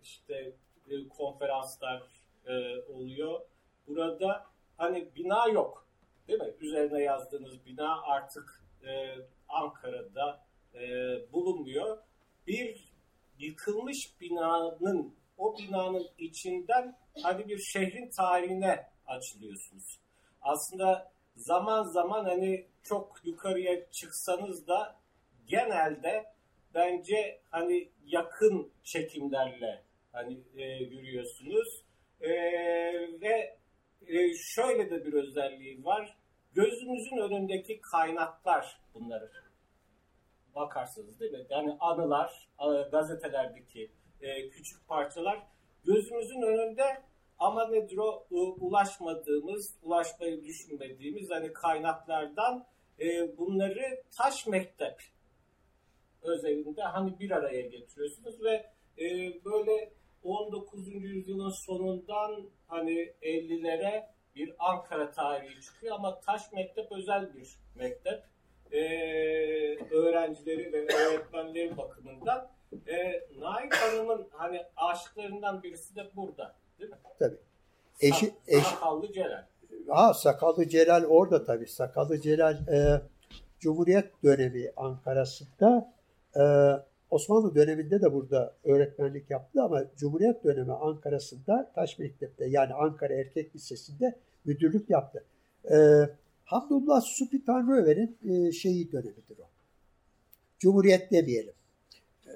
[0.04, 0.54] işte
[0.90, 2.04] e, konferanslar
[2.46, 3.42] e, oluyor.
[3.88, 4.46] Burada
[4.78, 5.88] hani bina yok.
[6.28, 6.54] Değil mi?
[6.60, 9.16] Üzerine yazdığınız bina artık e,
[9.50, 10.82] Ankara'da e,
[11.34, 11.98] bulunmuyor.
[12.48, 12.92] Bir
[13.40, 20.00] yıkılmış binanın o binanın içinden hani bir şehrin tarihine açılıyorsunuz.
[20.42, 25.01] Aslında zaman zaman hani çok yukarıya çıksanız da
[25.48, 26.26] genelde
[26.74, 31.86] bence hani yakın çekimlerle hani e, yürüyorsunuz.
[32.22, 32.32] E,
[33.22, 33.58] ve
[34.08, 36.18] e, şöyle de bir özelliği var.
[36.54, 39.32] Gözümüzün önündeki kaynaklar bunları
[40.56, 41.46] bakarsınız değil mi?
[41.50, 42.50] Yani anılar,
[42.92, 45.40] gazetelerdeki e, küçük parçalar
[45.86, 47.02] gözümüzün önünde
[47.40, 48.26] ama nedir o
[48.60, 52.66] ulaşmadığımız, ulaşmayı düşünmediğimiz hani kaynaklardan
[53.00, 55.02] e, bunları taş mektep
[56.22, 58.66] özelinde hani bir araya getiriyorsunuz ve
[58.98, 59.06] e,
[59.46, 59.92] böyle
[60.24, 60.88] 19.
[60.88, 64.04] yüzyılın sonundan hani 50'lere
[64.36, 68.24] bir Ankara tarihi çıkıyor ama taş mektep özel bir mektep
[68.72, 68.82] e,
[69.92, 72.50] öğrencileri ve öğretmenlerin bakımından
[72.88, 76.56] e, Nail Hanım'ın hani aşıklarından birisi de burada.
[76.80, 76.98] Değil mi?
[77.20, 77.38] Tabii.
[78.02, 79.46] Eşi, eş, Sakallı Celal.
[79.88, 81.68] Ha Sakallı Celal orada tabii.
[81.68, 83.02] Sakallı Celal e,
[83.60, 85.94] Cumhuriyet dönemi Ankara'sında
[86.36, 86.42] e,
[87.10, 93.56] Osmanlı döneminde de burada öğretmenlik yaptı ama Cumhuriyet dönemi Ankara'sında Taş Mektep'te yani Ankara Erkek
[93.56, 95.24] Lisesi'nde müdürlük yaptı.
[95.72, 95.76] E,
[96.46, 99.50] Hamdullah Supi Tanrıöver'in e, şeyi dönemidir o.
[100.60, 101.54] Cumhuriyet demeyelim.
[102.28, 102.32] E,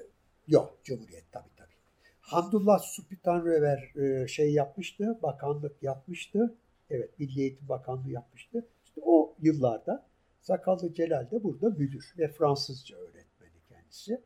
[0.48, 1.68] yok Cumhuriyet tabii tabii.
[2.20, 6.54] Hamdullah Supi Tanrıöver e, şey yapmıştı, bakanlık yapmıştı.
[6.90, 8.64] Evet Milli Eğitim Bakanlığı yapmıştı.
[8.84, 10.06] İşte o yıllarda
[10.42, 13.15] Sakallı Celal de burada müdür ve Fransızca öğretmeni
[13.96, 14.22] kendisi.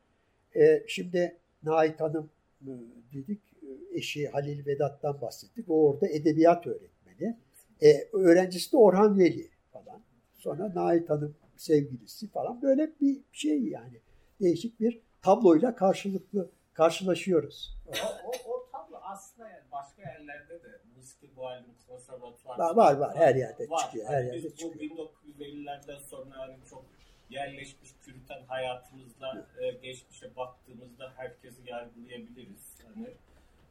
[0.57, 2.31] E, şimdi Nait Hanım
[2.63, 2.71] e,
[3.13, 5.71] dedik, e, eşi Halil Vedat'tan bahsettik.
[5.71, 7.39] O orada edebiyat öğretmeni.
[7.83, 9.51] E, öğrencisi de Orhan Veli.
[10.35, 14.01] Sonra Nait Hanım sevgilisi falan böyle bir şey yani.
[14.41, 17.77] Değişik bir tabloyla karşılıklı karşılaşıyoruz.
[17.87, 17.91] O,
[18.27, 23.35] o, o tablo aslında yani başka yerlerde de Muski Boğal'ın konservatuvar var, var var her
[23.35, 23.79] yerde var.
[23.79, 24.07] çıkıyor.
[24.07, 24.91] Her yani yerde biz çıkıyor.
[24.91, 26.85] bu 1950'lerden sonra hani çok
[27.31, 32.77] yerleşmiş Püriten hayatımızda e, geçmişe baktığımızda herkesi yargılayabiliriz.
[32.95, 33.07] Hani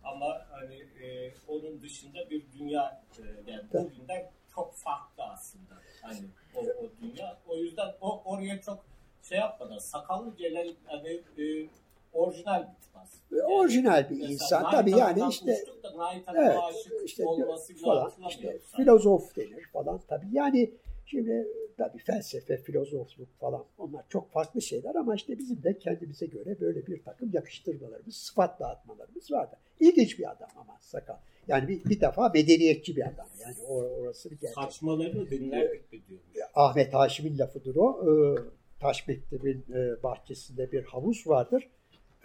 [0.03, 5.73] ama hani e, onun dışında bir dünya e, yani bugünden çok farklı aslında.
[6.01, 6.19] Hani
[6.55, 7.37] o, o dünya.
[7.47, 8.85] O yüzden o oraya çok
[9.23, 11.67] şey yapmadan sakallı gelen hani e,
[12.13, 13.41] orijinal aslında.
[13.41, 15.65] Yani, orijinal bir insan Nail tabii yani işte
[16.35, 16.57] evet,
[17.05, 17.23] işte
[17.83, 20.71] falan işte filozof denir falan tabii yani
[21.05, 21.47] şimdi
[21.79, 26.87] tabii felsefe, filozofluk falan onlar çok farklı şeyler ama işte bizim de kendimize göre böyle
[26.87, 29.55] bir takım yakıştırmalarımız, sıfat dağıtmalarımız vardı.
[29.79, 31.17] İlginç bir adam ama sakal.
[31.47, 33.27] Yani bir, bir defa medeniyetçi bir adam.
[33.41, 34.55] Yani orası bir gerçek.
[34.55, 36.47] Saçmalarını dinlerdik mi diyor.
[36.55, 38.05] Ahmet Haşim'in lafıdır o.
[38.05, 38.39] Ee,
[38.79, 41.67] Taş Mektebin e, bahçesinde bir havuz vardır.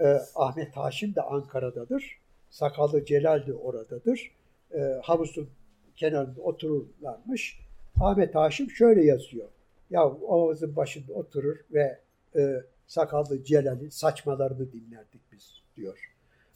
[0.00, 2.18] Ee, Ahmet Haşim de Ankara'dadır.
[2.50, 4.30] Sakallı Celal de oradadır.
[4.74, 5.48] Ee, havuzun
[5.96, 7.63] kenarında otururlarmış.
[8.00, 9.48] Ahmet Haşim şöyle yazıyor.
[9.90, 11.98] Ya havuzun başında oturur ve
[12.36, 16.10] e, Sakallı Celal'in saçmalarını dinlerdik biz diyor.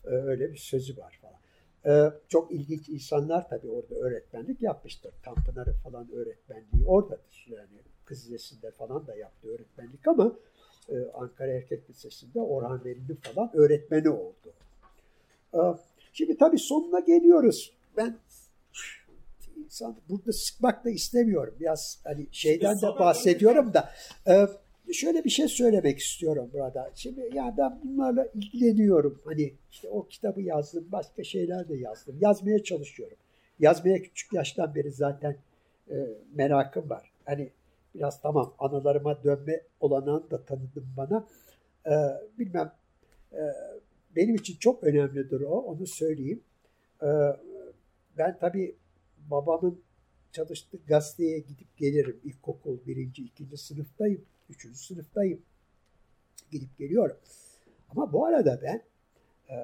[0.05, 1.39] öyle bir sözü var falan.
[1.87, 5.13] Ee, çok ilginç insanlar tabii orada öğretmenlik yapmıştır.
[5.23, 7.47] Tanpınar'ın falan öğretmenliği oradadır.
[7.51, 7.69] Yani
[8.05, 8.31] Kız
[8.79, 10.33] falan da yaptı öğretmenlik ama
[10.89, 14.53] e, Ankara Erkek Lisesi'nde Orhan Veli'nin falan öğretmeni oldu.
[15.55, 15.59] Ee,
[16.13, 17.73] şimdi tabii sonuna geliyoruz.
[17.97, 18.17] Ben
[19.69, 21.55] insan burada sıkmak da istemiyorum.
[21.61, 23.91] Biraz hani şeyden de bahsediyorum da.
[24.29, 24.47] E,
[24.93, 26.91] şöyle bir şey söylemek istiyorum burada.
[26.95, 29.21] Şimdi ya ben bunlarla ilgileniyorum.
[29.25, 32.17] Hani işte o kitabı yazdım, başka şeyler de yazdım.
[32.21, 33.17] Yazmaya çalışıyorum.
[33.59, 35.37] Yazmaya küçük yaştan beri zaten
[35.91, 35.97] e,
[36.35, 37.13] merakım var.
[37.25, 37.51] Hani
[37.95, 41.27] biraz tamam anılarıma dönme olanağını da tanıdım bana.
[41.87, 41.93] E,
[42.39, 42.73] bilmem
[43.33, 43.43] e,
[44.17, 46.43] benim için çok önemlidir o, onu söyleyeyim.
[47.03, 47.09] E,
[48.19, 48.75] ben tabii
[49.31, 49.83] babamın
[50.33, 52.21] çalıştığı gazeteye gidip gelirim.
[52.25, 55.43] İlkokul birinci, ikinci sınıftayım, üçüncü sınıftayım.
[56.51, 57.17] Gidip geliyorum.
[57.91, 58.83] Ama bu arada ben
[59.51, 59.55] e,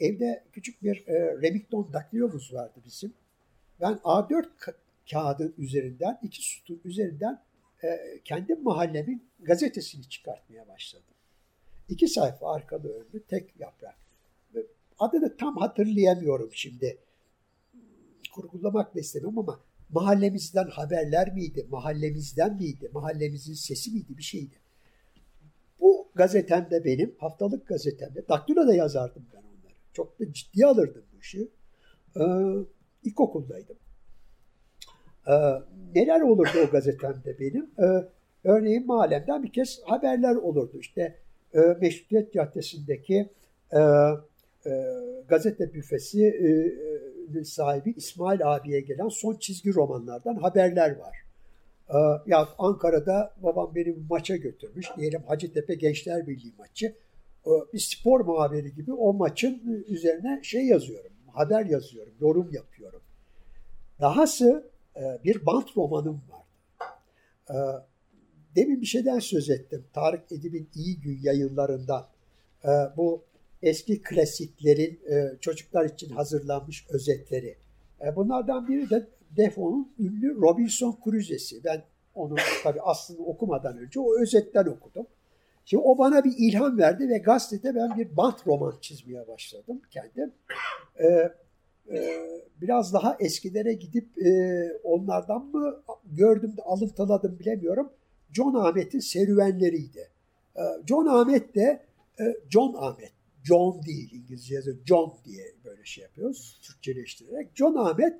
[0.00, 3.14] evde küçük bir e, Remington daktilomuz vardı bizim.
[3.80, 4.74] Ben A4 ka-
[5.10, 7.42] kağıdın üzerinden, iki sütun üzerinden
[7.84, 11.14] e, kendi mahallemin gazetesini çıkartmaya başladım.
[11.88, 13.96] İki sayfa arkalı önlü, tek yaprak.
[14.98, 16.98] Adını tam hatırlayamıyorum şimdi.
[18.32, 19.60] Kurgulamak da istemem ama
[19.90, 24.54] mahallemizden haberler miydi, mahallemizden miydi, mahallemizin sesi miydi bir şeydi.
[25.80, 29.74] Bu gazetemde benim, haftalık gazetemde, daktiloda yazardım ben onları.
[29.92, 31.48] Çok da ciddiye alırdım bu işi.
[32.16, 32.22] Ee,
[33.04, 33.76] ilkokuldaydım.
[35.26, 35.32] Ee,
[35.94, 37.70] neler olurdu o gazetemde benim?
[37.78, 38.08] Ee,
[38.44, 40.78] örneğin mahallemden bir kez haberler olurdu.
[40.78, 41.18] İşte
[41.54, 43.30] e, Meşrutiyet Caddesi'ndeki
[43.72, 43.78] e,
[44.66, 44.70] e,
[45.28, 46.48] gazete büfesi e,
[47.44, 51.18] sahibi İsmail abiye gelen son çizgi romanlardan haberler var.
[51.88, 54.86] E, ya Ankara'da babam beni maça götürmüş.
[54.96, 56.86] Diyelim Hacettepe Gençler Birliği maçı.
[57.46, 61.12] E, bir spor muhabiri gibi o maçın üzerine şey yazıyorum.
[61.32, 63.00] Haber yazıyorum, yorum yapıyorum.
[64.00, 66.46] Dahası e, bir bant romanım var.
[67.50, 67.56] E,
[68.56, 69.84] demin bir şeyden söz ettim.
[69.92, 72.06] Tarık Edip'in İyi Gün yayınlarından.
[72.96, 73.24] Bu
[73.62, 77.56] eski klasiklerin e, çocuklar için hazırlanmış özetleri.
[78.00, 79.06] E, bunlardan biri de
[79.36, 81.64] Defoe'nun ünlü Robinson Crusoe'si.
[81.64, 81.82] Ben
[82.14, 85.06] onu tabii aslında okumadan önce o özetten okudum.
[85.64, 90.32] Şimdi o bana bir ilham verdi ve gazetede ben bir bant roman çizmeye başladım kendim.
[90.98, 91.06] E,
[91.94, 94.30] e, biraz daha eskilere gidip e,
[94.84, 97.92] onlardan mı gördüm de alıntıladım bilemiyorum.
[98.32, 100.08] John Ahmet'in serüvenleriydi.
[100.56, 101.82] E, John Ahmet de
[102.20, 103.12] e, John Ahmet
[103.44, 104.76] John değil İngilizce yazıyor.
[104.86, 106.60] John diye böyle şey yapıyoruz.
[106.62, 107.50] Türkçeleştirerek.
[107.54, 108.14] John Ahmet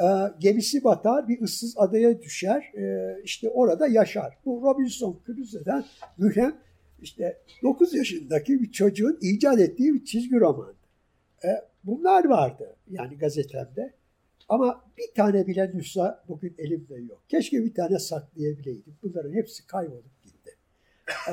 [0.00, 0.06] e,
[0.38, 2.72] gemisi batar bir ıssız adaya düşer.
[2.74, 4.38] E, işte orada yaşar.
[4.44, 5.84] Bu Robinson Crusoe'den
[6.18, 6.56] mühem
[7.02, 10.74] işte 9 yaşındaki bir çocuğun icat ettiği bir çizgi roman.
[11.44, 11.48] E,
[11.84, 13.98] bunlar vardı yani gazetemde.
[14.48, 17.22] Ama bir tane bile nüsha bugün elimde yok.
[17.28, 18.96] Keşke bir tane saklayabileydim.
[19.02, 20.56] Bunların hepsi kaybolup gitti.
[21.28, 21.32] Ee,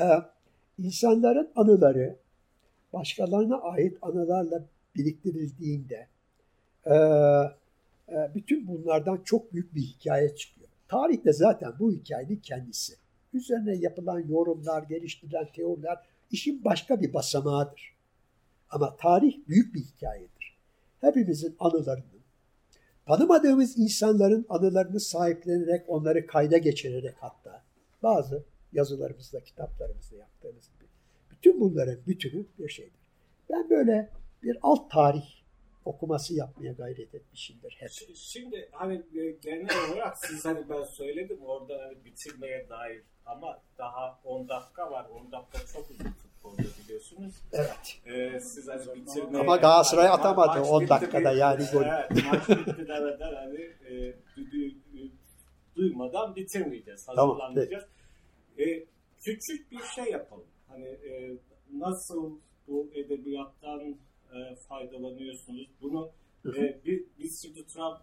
[0.78, 2.16] insanların anıları,
[2.92, 4.64] başkalarına ait anılarla
[4.94, 6.06] biriktirildiğinde
[6.86, 10.68] e, e, bütün bunlardan çok büyük bir hikaye çıkıyor.
[10.88, 12.94] Tarih de zaten bu hikayenin kendisi.
[13.32, 15.98] Üzerine yapılan yorumlar, geliştirilen teoriler
[16.30, 17.96] işin başka bir basamağıdır.
[18.70, 20.56] Ama tarih büyük bir hikayedir.
[21.00, 22.22] Hepimizin anılarının,
[23.06, 27.62] tanımadığımız insanların anılarını sahiplenerek, onları kayda geçirerek hatta
[28.02, 30.85] bazı yazılarımızda, kitaplarımızda yaptığımız gibi
[31.46, 32.92] bütün bunların bütünü bir şeydir.
[33.50, 34.10] Ben böyle
[34.42, 35.24] bir alt tarih
[35.84, 37.90] okuması yapmaya gayret etmişimdir hep.
[38.14, 39.02] Şimdi hani
[39.42, 45.06] genel olarak siz hani ben söyledim orada hani bitirmeye dair ama daha 10 dakika var.
[45.10, 47.34] 10 dakika çok uzun futbolda biliyorsunuz.
[47.52, 48.00] Evet.
[48.06, 49.40] Ee, siz hani bitirmeye...
[49.40, 51.82] Ama Galatasaray atamadı Maç 10 bitti dakikada bir- yani gol.
[51.82, 54.14] Evet, maç bitti demeden hani e, e,
[55.76, 57.06] duymadan bitirmeyeceğiz.
[57.06, 57.84] Tamam, Hazırlanmayacağız.
[58.58, 58.64] E,
[59.22, 60.44] küçük bir şey yapalım.
[60.76, 61.38] Hani e,
[61.72, 63.96] nasıl bu edebiyattan
[64.34, 65.68] e, faydalanıyorsunuz?
[65.82, 66.10] Bunu
[66.46, 67.98] e, bir, biz şimdi Turan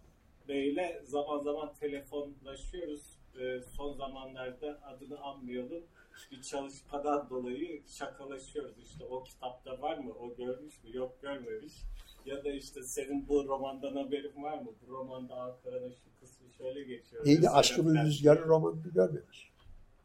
[0.47, 3.19] Bey'le zaman zaman telefonlaşıyoruz.
[3.39, 5.83] E, son zamanlarda adını anmayalım.
[6.31, 8.77] Bir çalışmadan dolayı şakalaşıyoruz.
[8.77, 10.13] İşte o kitapta var mı?
[10.13, 10.97] O görmüş mü?
[10.97, 11.73] Yok görmemiş.
[12.25, 14.71] Ya da işte senin bu romandan haberin var mı?
[14.87, 17.25] Bu romanda Ankara'nın şu kısmı şöyle geçiyor.
[17.25, 17.41] Neydi?
[17.41, 18.05] Falan.
[18.05, 19.53] Rüzgarı romanını görmemiş.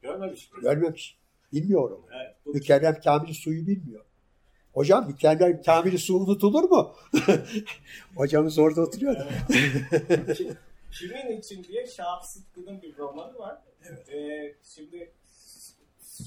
[0.03, 0.61] Görmemiş mi?
[0.63, 1.19] Görmemiş.
[1.53, 2.07] Bilmiyorum.
[2.13, 4.05] Evet, bu Mükerrem Kamil Su'yu bilmiyor.
[4.73, 6.95] Hocam Mükerrem Kamil Su unutulur mu?
[8.17, 9.17] Hocamız orada oturuyor.
[10.37, 10.55] Ki-
[10.93, 13.59] Kimin için diye Şahap Sıtkı'nın bir romanı var.
[14.13, 15.13] Ee, şimdi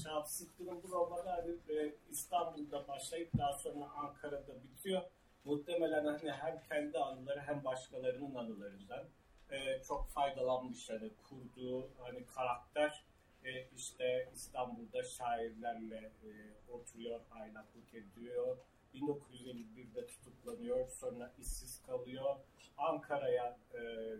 [0.02, 5.02] Şahap Sıtkı'nın bu romanı hani, e, İstanbul'da başlayıp daha sonra Ankara'da bitiyor.
[5.44, 9.04] Muhtemelen hani hem kendi anıları hem başkalarının anılarından
[9.50, 13.04] e, çok faydalanmış hani kurduğu hani karakter
[13.44, 16.30] e, işte İstanbul'da şairlerle e,
[16.72, 18.56] oturuyor, aylaklık ediyor.
[18.94, 22.36] 1951'de tutuklanıyor, sonra işsiz kalıyor.
[22.76, 23.78] Ankara'ya e,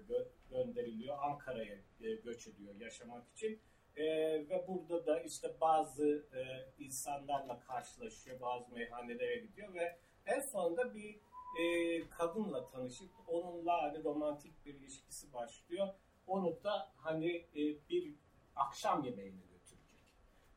[0.09, 3.61] gö- gönderiliyor, Ankara'ya e, göç ediyor yaşamak için.
[3.97, 4.05] E,
[4.49, 6.41] ve burada da işte bazı e,
[6.85, 11.21] insanlarla karşılaşıyor, bazı meyhanelere gidiyor ve en sonunda bir
[11.61, 11.65] e,
[12.09, 15.89] kadınla tanışıp onunla hani romantik bir ilişkisi başlıyor.
[16.27, 18.15] onu da hani e, bir
[18.57, 19.79] akşam yemeğine götürecek.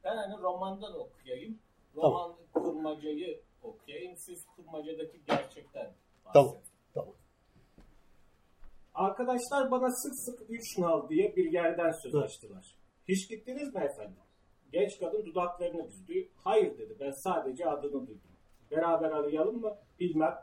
[0.03, 1.59] Ben hani romandan okuyayım.
[1.95, 4.17] Roman kurmacayı okuyayım.
[4.17, 5.93] Siz kurmacadaki gerçekten
[6.25, 6.33] bahsedin.
[6.33, 6.55] Tamam.
[6.93, 7.13] Tamam.
[8.93, 12.75] Arkadaşlar bana sık sık üç nal diye bir yerden söz açtılar.
[13.07, 14.17] Hiç gittiniz mi efendim?
[14.71, 16.29] Genç kadın dudaklarını büzdü.
[16.43, 18.31] Hayır dedi ben sadece adını duydum.
[18.71, 19.77] Beraber arayalım mı?
[19.99, 20.35] Bilmem.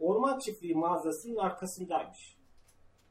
[0.00, 2.36] Orman çiftliği mağazasının arkasındaymış.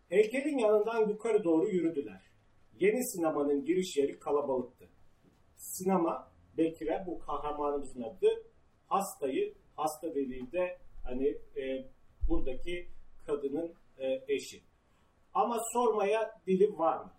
[0.09, 2.21] Heykelin yanından yukarı doğru yürüdüler.
[2.79, 4.89] Yeni sinemanın giriş yeri kalabalıktı.
[5.55, 8.27] Sinema Bekir'e bu kahramanımızın adı
[8.87, 11.85] hastayı hasta dediğinde hani e,
[12.29, 12.87] buradaki
[13.25, 14.63] kadının e, eşi.
[15.33, 17.13] Ama sormaya dili var mı?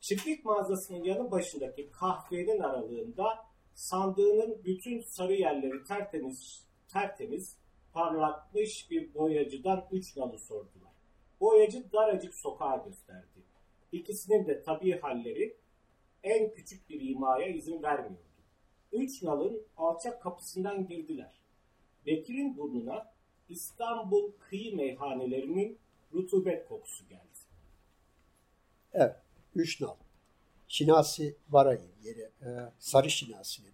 [0.00, 3.24] Çiftlik mağazasının yanı başındaki kahvenin aralığında
[3.74, 7.56] sandığının bütün sarı yerleri tertemiz, tertemiz
[7.92, 10.92] parlatmış bir boyacıdan üç nalı sordular.
[11.40, 13.31] Boyacı daracık sokağa gösterdi.
[13.92, 15.56] İkisinin de tabii halleri
[16.22, 18.22] en küçük bir imaya izin vermiyordu.
[18.92, 21.32] Üç nalın alçak kapısından girdiler.
[22.06, 23.12] Bekir'in burnuna
[23.48, 25.78] İstanbul kıyı meyhanelerinin
[26.14, 27.22] rutubet kokusu geldi.
[28.92, 29.16] Evet.
[29.54, 29.94] Üç nal.
[30.68, 32.20] Şinasi Baray'ın yeri.
[32.20, 33.72] E, Sarı Şinasi'nin.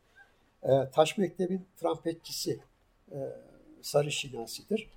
[0.62, 2.60] E, Taş Mektebin trampetçisi
[3.12, 3.18] e,
[3.82, 4.90] Sarı Şinasi'dir.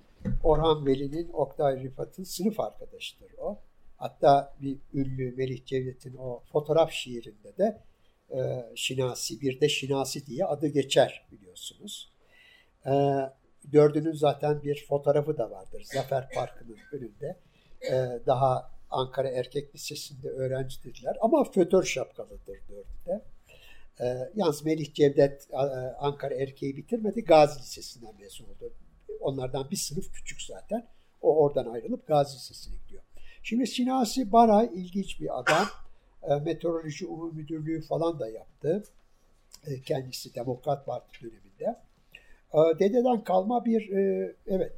[0.44, 3.58] Orhan Veli'nin Oktay Rıfat'ın sınıf arkadaşıdır o.
[4.02, 7.82] Hatta bir ünlü Melih Cevdet'in o fotoğraf şiirinde de
[8.30, 8.38] e,
[8.76, 12.12] Şinasi, bir de Şinasi diye adı geçer biliyorsunuz.
[12.86, 12.92] E,
[13.72, 17.36] dördünün zaten bir fotoğrafı da vardır Zafer Parkı'nın önünde.
[17.90, 23.24] E, daha Ankara Erkek Lisesi'nde öğrencidirler ama fötör şapkalıdır dördü de.
[24.00, 25.56] E, yalnız Melih Cevdet e,
[25.98, 28.72] Ankara Erkeği bitirmedi, Gazi Lisesi'nden mezun oldu.
[29.20, 30.88] Onlardan bir sınıf küçük zaten.
[31.20, 33.02] O oradan ayrılıp Gazi Lisesi'ne gidiyor.
[33.42, 35.66] Şimdi Sinasi Baray ilginç bir adam.
[36.22, 38.84] E, Meteoroloji Umum Müdürlüğü falan da yaptı.
[39.66, 41.80] E, kendisi Demokrat Parti döneminde.
[42.52, 43.88] E, dededen kalma bir
[44.46, 44.72] evet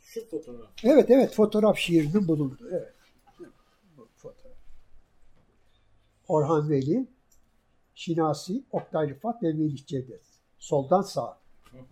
[0.00, 0.70] Şu fotoğraf.
[0.84, 2.70] Evet evet fotoğraf şiirinin bulunduğu.
[2.70, 2.94] Evet.
[3.96, 4.56] Bu fotoğraf.
[6.28, 7.06] Orhan Veli,
[7.94, 10.24] Şinasi, Oktay Rıfat ve Melih Cevdet.
[10.58, 11.38] Soldan sağa.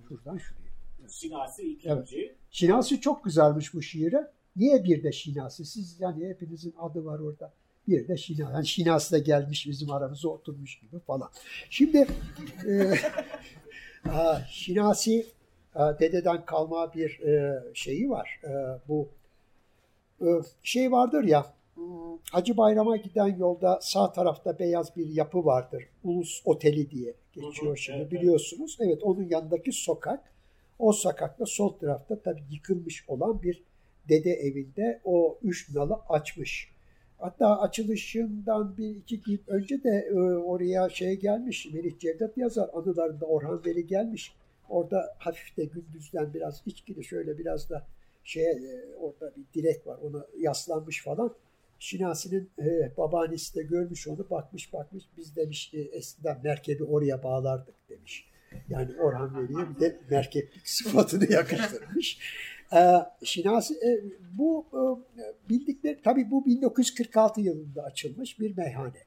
[0.08, 0.62] Şuradan şuraya.
[1.08, 2.36] Şinasi ikinci.
[2.50, 4.30] Şinasi çok güzelmiş bu şiire.
[4.56, 5.64] Niye bir de Şinasi?
[5.64, 7.52] Siz yani hepinizin adı var orada.
[7.88, 8.52] Bir de Şinasi.
[8.52, 11.30] Yani Şinasi de gelmiş bizim aramıza oturmuş gibi falan.
[11.70, 12.06] Şimdi
[12.68, 12.94] e,
[14.48, 15.26] Şinasi
[15.74, 18.40] dededen kalma bir e, şeyi var.
[18.44, 18.50] E,
[18.88, 19.08] bu
[20.20, 20.26] e,
[20.62, 25.84] şey vardır ya hmm, Hacı Bayram'a giden yolda sağ tarafta beyaz bir yapı vardır.
[26.04, 28.76] Ulus Oteli diye geçiyor şimdi evet, biliyorsunuz.
[28.80, 30.32] Evet onun yanındaki sokak.
[30.78, 33.62] O sokakta sol tarafta tabii yıkılmış olan bir
[34.08, 36.72] dede evinde o üç nalı açmış.
[37.18, 41.68] Hatta açılışından bir iki gün önce de e, oraya şey gelmiş.
[41.72, 44.34] Melih Cevdet yazar anılarında Orhan Veli gelmiş.
[44.68, 47.86] Orada hafif de gündüzden biraz içkili şöyle biraz da
[48.24, 48.46] şey
[49.00, 51.34] orada bir direk var ona yaslanmış falan.
[51.78, 57.74] Şinasi'nin e, babaannesi de görmüş onu bakmış bakmış biz demiş e, eskiden merkebi oraya bağlardık
[57.88, 58.32] demiş.
[58.68, 62.18] Yani Orhan Veli'ye bir de merkeplik sıfatını yakıştırmış.
[62.74, 63.90] Ee, Şinasi e,
[64.38, 64.82] bu e,
[65.48, 69.02] bildikleri tabii bu 1946 yılında açılmış bir meyhane.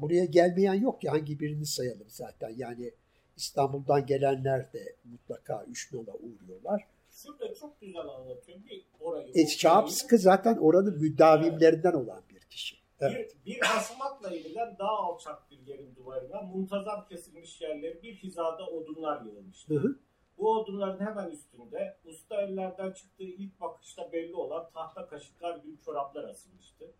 [0.00, 2.52] Buraya gelmeyen yok ki hangi birini sayalım zaten.
[2.56, 2.92] Yani
[3.36, 6.86] İstanbul'dan gelenler de mutlaka üç nola uğruyorlar.
[7.10, 8.58] Şurada çok güzel anlatıyor.
[8.70, 9.32] Bir orayı.
[9.34, 9.46] E.
[9.46, 12.76] Şahapskı zaten oranın müdavimlerinden olan bir kişi.
[13.00, 13.36] Evet.
[13.46, 19.24] Bir, bir basamakla inilen daha alçak bir yerin duvarına muntazam kesilmiş yerleri bir hizada odunlar
[19.24, 19.74] yığılmıştı.
[19.74, 19.98] Hı hı.
[20.38, 26.24] Bu odunların hemen üstünde usta ellerden çıktığı ilk bakışta belli olan tahta kaşıklar gibi çoraplar
[26.24, 26.94] asılmıştı.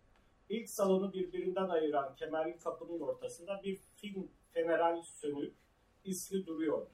[0.49, 5.55] İlk salonu birbirinden ayıran kemerli kapının ortasında bir film feneral sönük
[6.05, 6.91] isli duruyordu.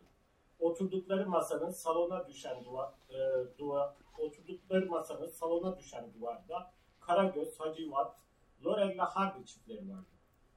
[0.59, 3.19] Oturdukları masanın salona düşen duvar, e,
[3.59, 8.17] duvar oturdukları masanın salona düşen duvarda Karagöz, Hacivat,
[8.65, 10.07] Lorella Hardy çiftleri vardı.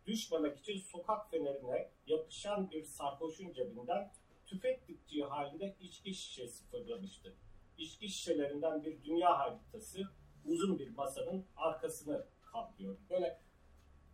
[0.06, 4.12] Düşmemek için sokak fenerine yapışan bir sarhoşun cebinden
[4.48, 7.34] tüfek dikçiği halinde içki şişesi fırlamıştı.
[7.78, 10.00] İçki şişelerinden bir dünya haritası
[10.46, 12.98] uzun bir masanın arkasını kaplıyor.
[13.10, 13.38] Böyle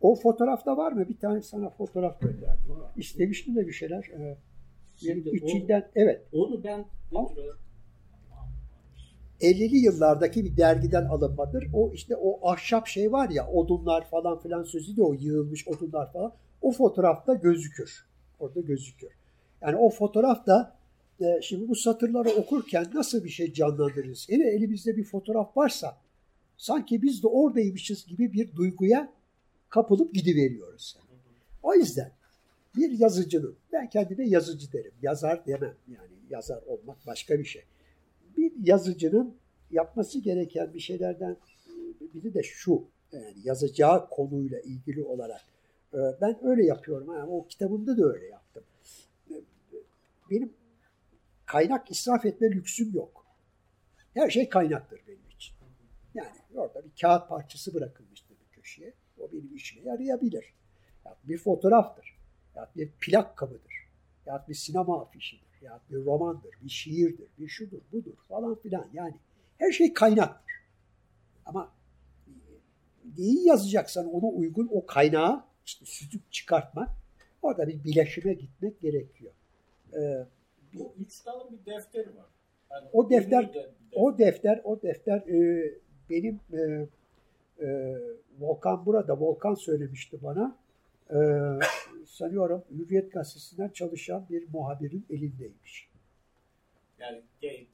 [0.00, 1.08] O fotoğrafta var mı?
[1.08, 2.74] Bir tane sana fotoğraf gönderdim.
[2.96, 4.04] İstemiştim de bir şeyler.
[4.04, 4.38] Ee,
[4.96, 7.28] Şimdi içinden evet onu ben Al.
[9.40, 11.66] 50'li yıllardaki bir dergiden alınmadır.
[11.74, 16.12] O işte o ahşap şey var ya odunlar falan filan sözü de o yığılmış odunlar
[16.12, 16.32] falan.
[16.62, 18.06] O fotoğrafta gözükür.
[18.40, 19.08] Orada gözükür.
[19.64, 20.76] Yani o fotoğraf da
[21.20, 24.26] e, şimdi bu satırları okurken nasıl bir şey canlandırırız?
[24.28, 25.96] Hele elimizde bir fotoğraf varsa
[26.56, 29.12] sanki biz de oradaymışız gibi bir duyguya
[29.68, 30.96] kapılıp gidiveriyoruz.
[31.62, 32.12] O yüzden
[32.76, 35.74] bir yazıcının, ben kendime yazıcı derim, yazar demem.
[35.88, 37.62] Yani yazar olmak başka bir şey.
[38.36, 39.34] Bir yazıcının
[39.70, 41.36] yapması gereken bir şeylerden
[42.14, 45.40] biri de şu, yani yazacağı konuyla ilgili olarak.
[45.94, 47.14] Ee, ben öyle yapıyorum.
[47.14, 48.33] Yani o kitabımda da öyle.
[50.30, 50.52] Benim
[51.46, 53.26] kaynak israf etme lüksüm yok.
[54.14, 55.54] Her şey kaynaktır benim için.
[56.14, 58.94] Yani orada bir kağıt parçası bırakılmıştır bir köşeye.
[59.18, 60.54] O benim işime yarayabilir.
[61.04, 62.18] Ya bir fotoğraftır.
[62.54, 63.74] Ya bir plak kabıdır.
[64.26, 65.44] Ya bir sinema afişidir.
[65.62, 68.88] Ya bir romandır, bir şiirdir, bir şudur, budur falan filan.
[68.92, 69.14] Yani
[69.58, 70.54] her şey kaynaktır.
[71.46, 71.72] Ama
[73.18, 76.90] neyi yazacaksan ona uygun o kaynağı işte sütüp çıkartmak,
[77.42, 79.32] orada bir bileşime gitmek gerekiyor.
[79.96, 80.26] Ee,
[80.74, 82.26] Bu üç dalın bir defteri var.
[82.70, 85.70] Yani o defter, defter, o defter, o defter e,
[86.10, 86.86] benim e,
[87.64, 87.98] e,
[88.38, 90.56] Volkan burada, Volkan söylemişti bana.
[91.10, 91.18] E,
[92.06, 95.88] sanıyorum Hürriyet Gazetesi'nden çalışan bir muhabirin elindeymiş.
[96.98, 97.22] Yani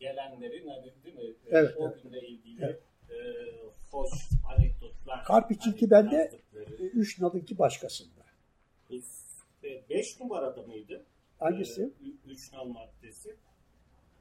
[0.00, 1.34] gelenlerin hani değil mi?
[1.50, 2.02] Evet, o evet.
[2.02, 2.82] günle ilgili evet.
[3.10, 3.16] e,
[3.90, 4.10] hoş
[4.56, 5.24] anekdotlar.
[5.24, 6.30] Karpiç'inki bende
[6.80, 8.20] 3 nalınki başkasında.
[9.90, 11.04] 5 numarada mıydı?
[11.40, 11.90] Hangisi?
[12.26, 13.36] 3 nal maddesi.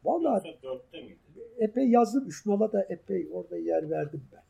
[0.04, 1.18] Vallahi dörtte miydi?
[1.58, 2.28] Epey yazdım.
[2.28, 4.44] Üç nala da epey orada yer verdim ben.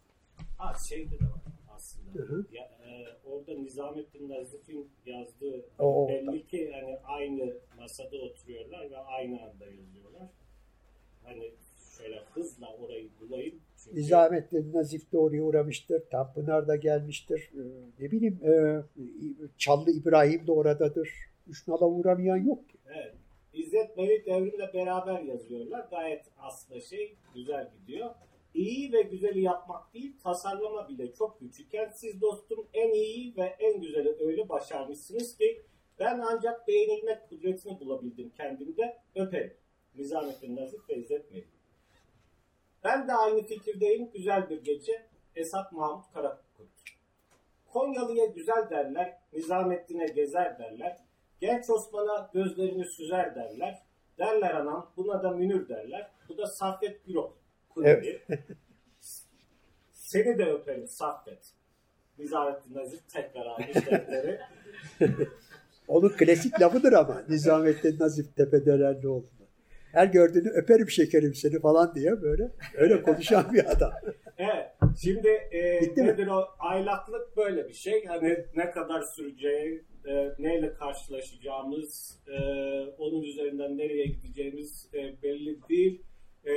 [0.57, 1.41] Ha şeyde de var
[1.76, 2.20] aslında.
[2.20, 2.45] Hı hı.
[2.51, 9.41] Ya, e, orada Nizamettin Nazif'in yazdığı o, belli ki hani aynı masada oturuyorlar ve aynı
[9.41, 10.30] anda yazıyorlar.
[11.24, 11.51] Hani
[11.97, 13.55] şöyle hızla orayı bulayım.
[13.78, 13.97] Çünkü...
[13.97, 16.03] Nizamettin Nazif de oraya uğramıştır.
[16.11, 17.51] Tanpınar da gelmiştir.
[17.55, 17.59] Ee,
[17.99, 18.84] ne bileyim e,
[19.57, 21.09] Çallı İbrahim de oradadır.
[21.50, 22.78] Üç nala uğramayan yok ki.
[22.88, 23.16] Evet.
[23.54, 25.88] İzzet Mevlid Devrim'le beraber yazıyorlar.
[25.89, 28.16] Gayet aslında şey güzel gidiyor.
[28.54, 33.82] İyi ve güzeli yapmak değil, tasarlama bile çok küçükken siz dostum en iyi ve en
[33.82, 35.62] güzeli öyle başarmışsınız ki
[36.00, 38.97] ben ancak beğenilmek kudretini bulabildim kendimde.
[39.16, 39.54] Öperim.
[39.95, 41.47] Nizamettin Nazif ve İzzet Mevlid.
[42.84, 44.12] Ben de aynı fikirdeyim.
[44.12, 45.06] Güzel bir gece.
[45.36, 46.70] Esat Mahmut Karakurt.
[47.68, 50.97] Konyalı'ya güzel derler, Nizamettin'e gezer derler.
[51.42, 53.82] Genç Osman'a gözlerini süzer derler.
[54.18, 56.12] Derler anam, buna da Münir derler.
[56.30, 57.32] Bu da Saffet Gürol.
[57.84, 58.22] Evet.
[59.92, 61.54] Seni de öperim Saffet.
[62.20, 64.40] Nizamettin Nazif tekrar almış defteri.
[65.88, 69.28] Onun klasik lafıdır ama Nizamettin Nazif tepedelerli oldu.
[69.92, 73.92] Her gördüğünü öperim şekerim seni falan diye böyle öyle konuşan bir adam.
[74.38, 74.72] evet.
[75.02, 76.34] Şimdi e, nedir mi?
[76.34, 78.06] o aylaklık böyle bir şey.
[78.06, 82.38] Hani ne kadar süreceği, e, neyle karşılaşacağımız, e,
[82.97, 86.02] onun üzerinden nereye gideceğimiz e, belli değil.
[86.45, 86.54] E,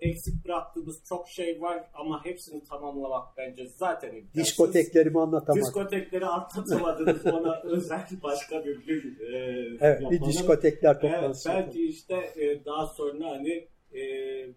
[0.00, 4.34] eksik bıraktığımız çok şey var ama hepsini tamamlamak bence zaten imkansız.
[4.34, 5.62] Diskoteklerimi anlatamadım.
[5.64, 9.36] Diskotekleri anlatamadınız ona özel başka bir gün e,
[9.80, 10.10] Evet yapalım.
[10.10, 11.50] bir diskotekler toplantısı.
[11.52, 14.00] Evet, belki işte e, daha sonra hani e,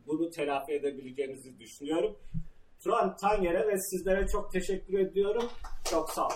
[0.08, 2.16] bunu telafi edebileceğinizi düşünüyorum.
[2.84, 5.44] Turan Tanyer'e ve sizlere çok teşekkür ediyorum.
[5.90, 6.36] Çok sağ olun.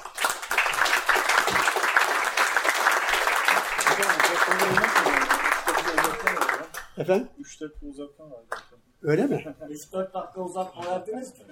[6.97, 7.27] Efendim?
[7.39, 8.43] 3 dakika uzatma var.
[9.01, 9.45] Öyle mi?
[9.93, 11.45] 3-4 dakika uzatma verdiniz mi?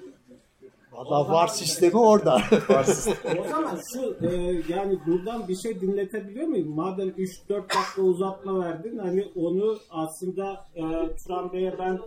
[0.92, 2.34] Valla var sistemi orada.
[2.70, 3.42] var sistemi.
[3.42, 6.76] O zaman şu e, yani buradan bir şey dinletebiliyor muyum?
[6.76, 10.82] Madem 3-4 dakika uzatma verdin hani onu aslında e,
[11.16, 12.00] Turan Bey'e ben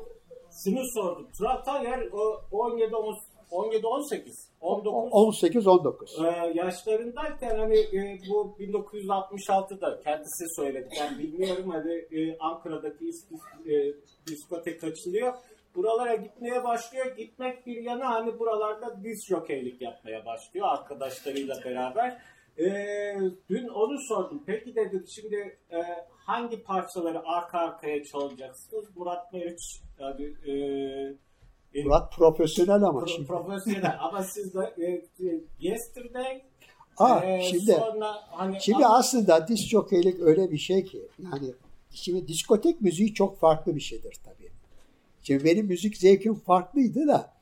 [0.64, 1.26] şunu sordum.
[1.38, 2.94] Turan Taner o 17
[3.56, 6.18] 17 18 19 18 19.
[6.24, 10.88] E, yaşlarındayken hani e, bu 1966'da kendisi söyledi.
[11.00, 13.10] Ben bilmiyorum hani e, Ankara'daki
[13.66, 13.94] e,
[14.26, 15.34] diskotek açılıyor
[15.76, 17.16] buralara gitmeye başlıyor.
[17.16, 22.22] Gitmek bir yana hani buralarda diz jokeylik yapmaya başlıyor arkadaşlarıyla beraber.
[22.58, 23.16] Ee,
[23.48, 24.42] dün onu sordum.
[24.46, 25.76] Peki dedim şimdi e,
[26.08, 28.96] hangi parçaları arka arkaya çalacaksınız?
[28.96, 30.54] Murat Meriç yani e,
[31.74, 33.26] Murat profesyonel ama pro, şimdi.
[33.26, 36.42] Profesyonel ama siz de e, Yesterday
[36.98, 41.54] Aa, e, şimdi sonra hani şimdi ama, aslında jokeylik öyle bir şey ki yani
[41.90, 44.50] şimdi diskotek müziği çok farklı bir şeydir tabii.
[45.22, 47.32] Şimdi benim müzik zevkim farklıydı da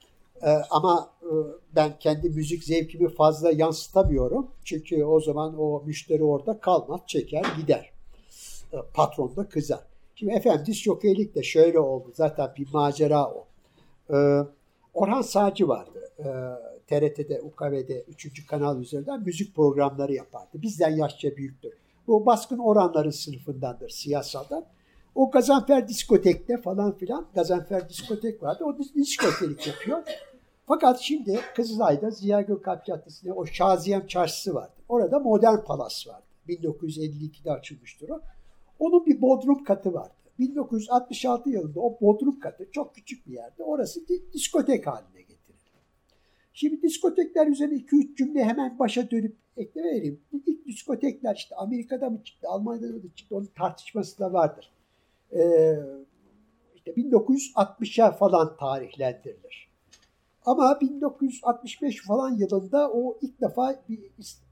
[0.42, 1.32] e, ama e,
[1.76, 4.50] ben kendi müzik zevkimi fazla yansıtamıyorum.
[4.64, 7.90] Çünkü o zaman o müşteri orada kalmaz, çeker, gider.
[8.72, 9.80] E, patron da kızar.
[10.14, 12.12] Şimdi efendim jokeylik de şöyle oldu.
[12.14, 13.46] Zaten bir macera o.
[14.10, 14.16] E,
[14.94, 16.10] Orhan Sağcı vardı.
[16.18, 16.24] E,
[16.86, 18.46] TRT'de, UKV'de 3.
[18.46, 20.62] kanal üzerinden müzik programları yapardı.
[20.62, 21.72] Bizden yaşça büyüktür.
[22.06, 24.64] Bu baskın oranların sınıfındandır siyasaldan.
[25.14, 28.64] O Gazanfer diskotekte falan filan Gazanfer diskotek vardı.
[28.64, 30.02] O diskotelik yapıyor.
[30.66, 34.72] Fakat şimdi Kızılay'da Ziya Gökalp Caddesi'nde o Şaziyem Çarşısı vardı.
[34.88, 36.24] Orada Modern Palas vardı.
[36.48, 38.20] 1952'de açılmıştır o.
[38.78, 40.23] Onun bir bodrum katı vardı.
[40.38, 43.62] 1966 yılında o bodrum katı çok küçük bir yerde.
[43.62, 44.00] Orası
[44.32, 45.70] diskotek haline getirildi.
[46.52, 50.20] Şimdi diskotekler üzerine 2-3 cümle hemen başa dönüp ekleme vereyim.
[50.46, 54.72] İlk diskotekler işte Amerika'da mı çıktı, Almanya'da mı çıktı onun tartışması da vardır.
[55.32, 55.76] Ee,
[56.74, 59.74] işte 1960'a falan tarihlendirilir.
[60.46, 64.00] Ama 1965 falan yılında o ilk defa bir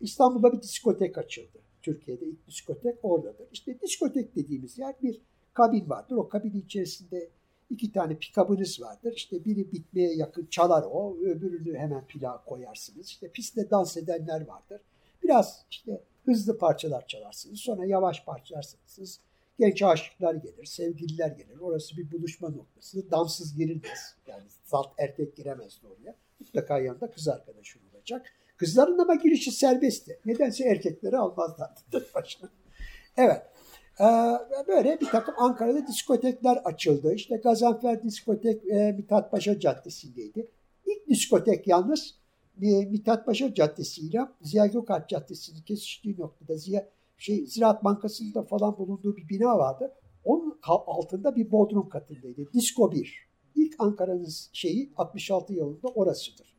[0.01, 1.59] İstanbul'da bir diskotek açıldı.
[1.83, 3.47] Türkiye'de ilk diskotek oradadır.
[3.53, 5.20] İşte diskotek dediğimiz yer bir
[5.55, 6.16] kabin vardır.
[6.16, 7.28] O kabin içerisinde
[7.70, 9.12] iki tane pikabınız vardır.
[9.16, 13.09] İşte biri bitmeye yakın çalar o, öbürünü hemen plağa koyarsınız.
[13.09, 14.80] İşte pistte dans edenler vardır.
[15.22, 17.61] Biraz işte hızlı parçalar çalarsınız.
[17.61, 19.20] Sonra yavaş parçalarsınız.
[19.59, 21.59] Genç aşıklar gelir, sevgililer gelir.
[21.61, 23.11] Orası bir buluşma noktası.
[23.11, 24.16] Damsız girilmez.
[24.26, 26.14] Yani salt erkek giremez oraya.
[26.40, 28.26] Mutlaka yanında kız arkadaşı olacak.
[28.57, 30.20] Kızların ama girişi serbestti.
[30.26, 31.80] Nedense erkekleri almazlardı
[32.14, 32.50] başına.
[33.16, 33.42] Evet.
[34.03, 34.38] Ee,
[34.68, 37.14] böyle bir takım Ankara'da diskotekler açıldı.
[37.14, 40.46] İşte Gazanfer Diskotek e, Mithat Paşa Caddesi'ndeydi.
[40.86, 42.14] İlk diskotek yalnız
[42.62, 46.88] e, Mithat Paşa Caddesi ile Ziya Gökalp Caddesi'nin kesiştiği noktada Ziya
[47.18, 49.92] şey Ziraat Bankası'nda falan bulunduğu bir bina vardı.
[50.24, 52.53] Onun altında bir bodrum katındaydı.
[52.53, 53.28] Disko 1.
[53.55, 56.55] İlk Ankara'nın şeyi 66 yılında orasıdır.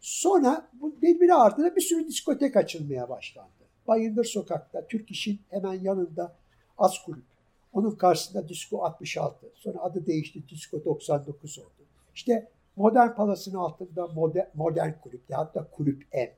[0.00, 3.50] Sonra bu birbiri ardına bir sürü diskotek açılmaya başlandı.
[3.88, 6.36] Bayındır Sokak'ta, Türk İş'in hemen yanında
[6.80, 7.24] Az Kulüp.
[7.72, 9.46] Onun karşısında Disko 66.
[9.54, 11.66] Sonra adı değişti Disko 99 oldu.
[12.14, 16.32] İşte Modern Palas'ın altında Modern, modern Kulüp, hatta Kulüp M.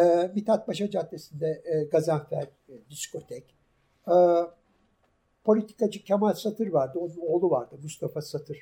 [0.00, 3.54] E, Mithat Paşa Caddesi'nde e, Gazanfer e, diskotek.
[4.08, 4.14] E,
[5.44, 6.98] politikacı Kemal Satır vardı.
[6.98, 8.58] Onun oğlu vardı Mustafa Satır.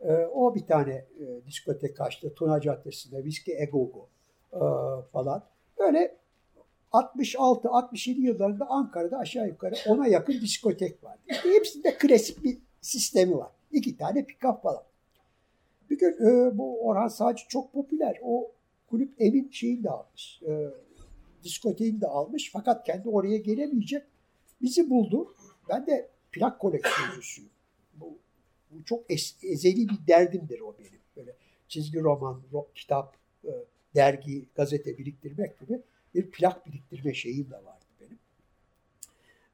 [0.00, 2.34] E, o bir tane e, diskotek açtı.
[2.34, 4.08] Tuna Caddesi'nde Viski Egogo
[4.52, 4.60] e,
[5.12, 5.44] falan.
[5.78, 6.16] Böyle
[6.92, 11.20] 66-67 yıllarında Ankara'da aşağı yukarı ona yakın diskotek vardı.
[11.28, 13.50] İşte hepsinde klasik bir sistemi var.
[13.72, 14.82] İki tane pikap falan.
[15.90, 18.18] Bir gün e, bu Orhan Sağcı çok popüler.
[18.22, 18.52] O
[18.86, 20.42] kulüp evin şeyini de almış.
[20.42, 20.70] E,
[21.44, 22.50] diskoteğini de almış.
[22.52, 24.02] Fakat kendi oraya gelemeyecek.
[24.62, 25.34] Bizi buldu.
[25.68, 27.50] Ben de plak koleksiyoncusuyum.
[27.94, 28.18] Bu,
[28.70, 31.00] bu çok es, ezeli bir derdimdir o benim.
[31.16, 31.36] Böyle
[31.68, 33.50] çizgi roman, rock, kitap, e,
[33.94, 35.82] dergi, gazete biriktirmek gibi
[36.14, 38.18] bir plak biriktirme şeyim de vardı benim.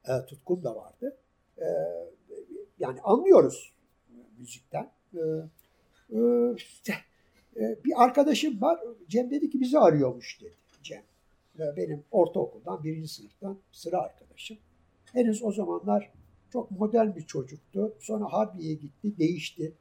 [0.07, 1.17] E, tutkum da vardı.
[1.57, 1.65] E,
[2.79, 3.73] yani anlıyoruz
[4.39, 4.91] müzikten.
[5.13, 5.19] E,
[6.13, 6.19] e,
[7.57, 8.79] e, bir arkadaşım var.
[9.07, 11.03] Cem dedi ki bizi arıyormuş dedi Cem.
[11.59, 14.57] E, benim ortaokuldan birinci sınıftan sıra arkadaşım.
[15.13, 16.11] Henüz o zamanlar
[16.51, 17.93] çok modern bir çocuktu.
[17.99, 19.73] Sonra Harbiye'ye gitti, değişti.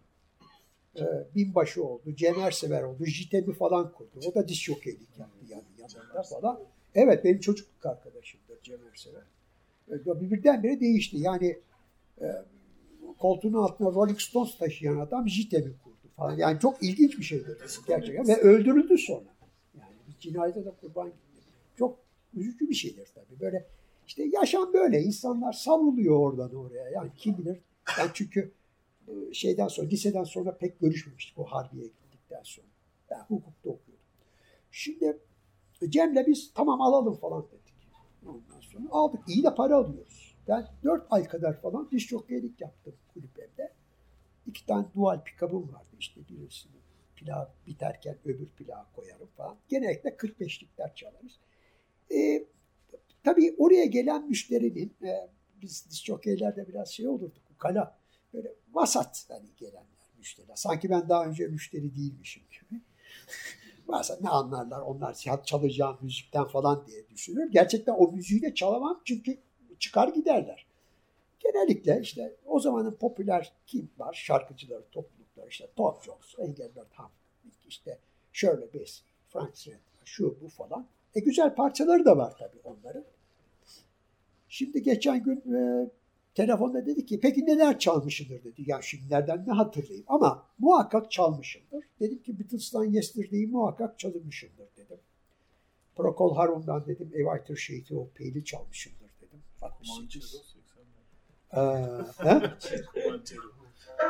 [1.01, 4.21] Ee, binbaşı oldu, Cem Ersever oldu, JITEM'i falan kurdu.
[4.27, 6.61] O da diş jokeylik yaptı yani yanında falan.
[6.95, 9.23] Evet benim çocukluk arkadaşımdır Cem Ersever.
[9.91, 11.17] Ee, birdenbire değişti.
[11.17, 11.59] Yani
[12.21, 12.27] e,
[13.19, 16.37] koltuğunun altına Rolling Stones taşıyan adam JITEM'i kurdu falan.
[16.37, 18.29] Yani çok ilginç bir şeydir gerçekten.
[18.29, 19.35] Ve öldürüldü sonra.
[19.75, 21.43] Yani bir cinayete de kurban gitti.
[21.79, 21.99] Çok
[22.35, 23.41] üzücü bir şeydir tabii.
[23.41, 23.67] Böyle
[24.07, 25.03] işte yaşam böyle.
[25.03, 26.89] İnsanlar savruluyor oradan oraya.
[26.91, 27.59] Yani kim bilir.
[27.99, 28.51] Ben çünkü e,
[29.33, 32.67] şeyden sonra, liseden sonra pek görüşmemiştik o Harbiye gittikten sonra.
[33.11, 34.05] Ben hukukta okuyordum.
[34.71, 35.19] Şimdi
[35.89, 37.69] Cem'le biz tamam alalım falan dedik.
[38.27, 39.21] Ondan sonra aldık.
[39.29, 40.37] İyi de para alıyoruz.
[40.49, 43.73] Ben dört ay kadar falan diş jokeylik yaptım kulüp evde.
[44.47, 46.77] İki tane dual pikabım vardı işte birisini
[47.17, 49.57] pilav biterken öbür pilav koyarım falan.
[49.69, 51.39] Genellikle 45'likler çalarız.
[52.15, 52.45] Ee,
[53.25, 55.31] tabii oraya gelen müşterinin e,
[55.63, 57.43] biz disjokeylerde biraz şey olurduk.
[57.59, 57.98] Kala
[58.35, 60.57] böyle vasat hani gelenler müşteriler.
[60.57, 62.81] Sanki ben daha önce müşteri değilmişim gibi.
[63.89, 65.15] Bazen ne anlarlar onlar
[65.45, 67.53] çalacağım müzikten falan diye düşünür.
[67.53, 69.39] Gerçekten o müziği de çalamam çünkü
[69.79, 70.67] çıkar giderler.
[71.41, 74.15] Genellikle işte o zamanın popüler kim var?
[74.15, 77.99] Şarkıcıları, toplulukları işte Tom Jones, Engelbert Humperdinck, işte
[78.33, 80.87] Shirley Bassey, Frank Sinatra, şu bu falan.
[81.15, 83.05] E güzel parçaları da var tabii onların.
[84.49, 85.91] Şimdi geçen gün e,
[86.39, 88.63] telefonda dedi ki peki neler çalmışındır dedi.
[88.67, 91.85] Ya şimdi nereden ne hatırlayayım ama muhakkak çalmışımdır.
[92.01, 94.99] Dedim ki Beatles'tan Yesterday'i muhakkak çalmışımdır dedim.
[95.97, 99.43] Procol Harum'dan dedim Ev Aytır Şehit'i o peyli çalmışımdır dedim.
[99.63, 100.57] 68.
[101.53, 101.59] Ee,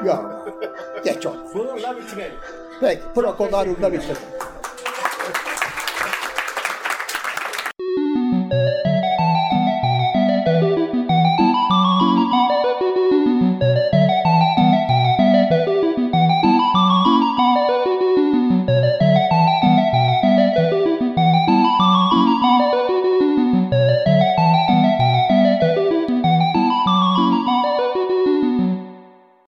[0.07, 0.47] ya
[1.05, 1.51] geç onu.
[1.55, 2.39] Bununla bitirelim.
[2.81, 4.38] Peki Procol Harum'da bitirelim.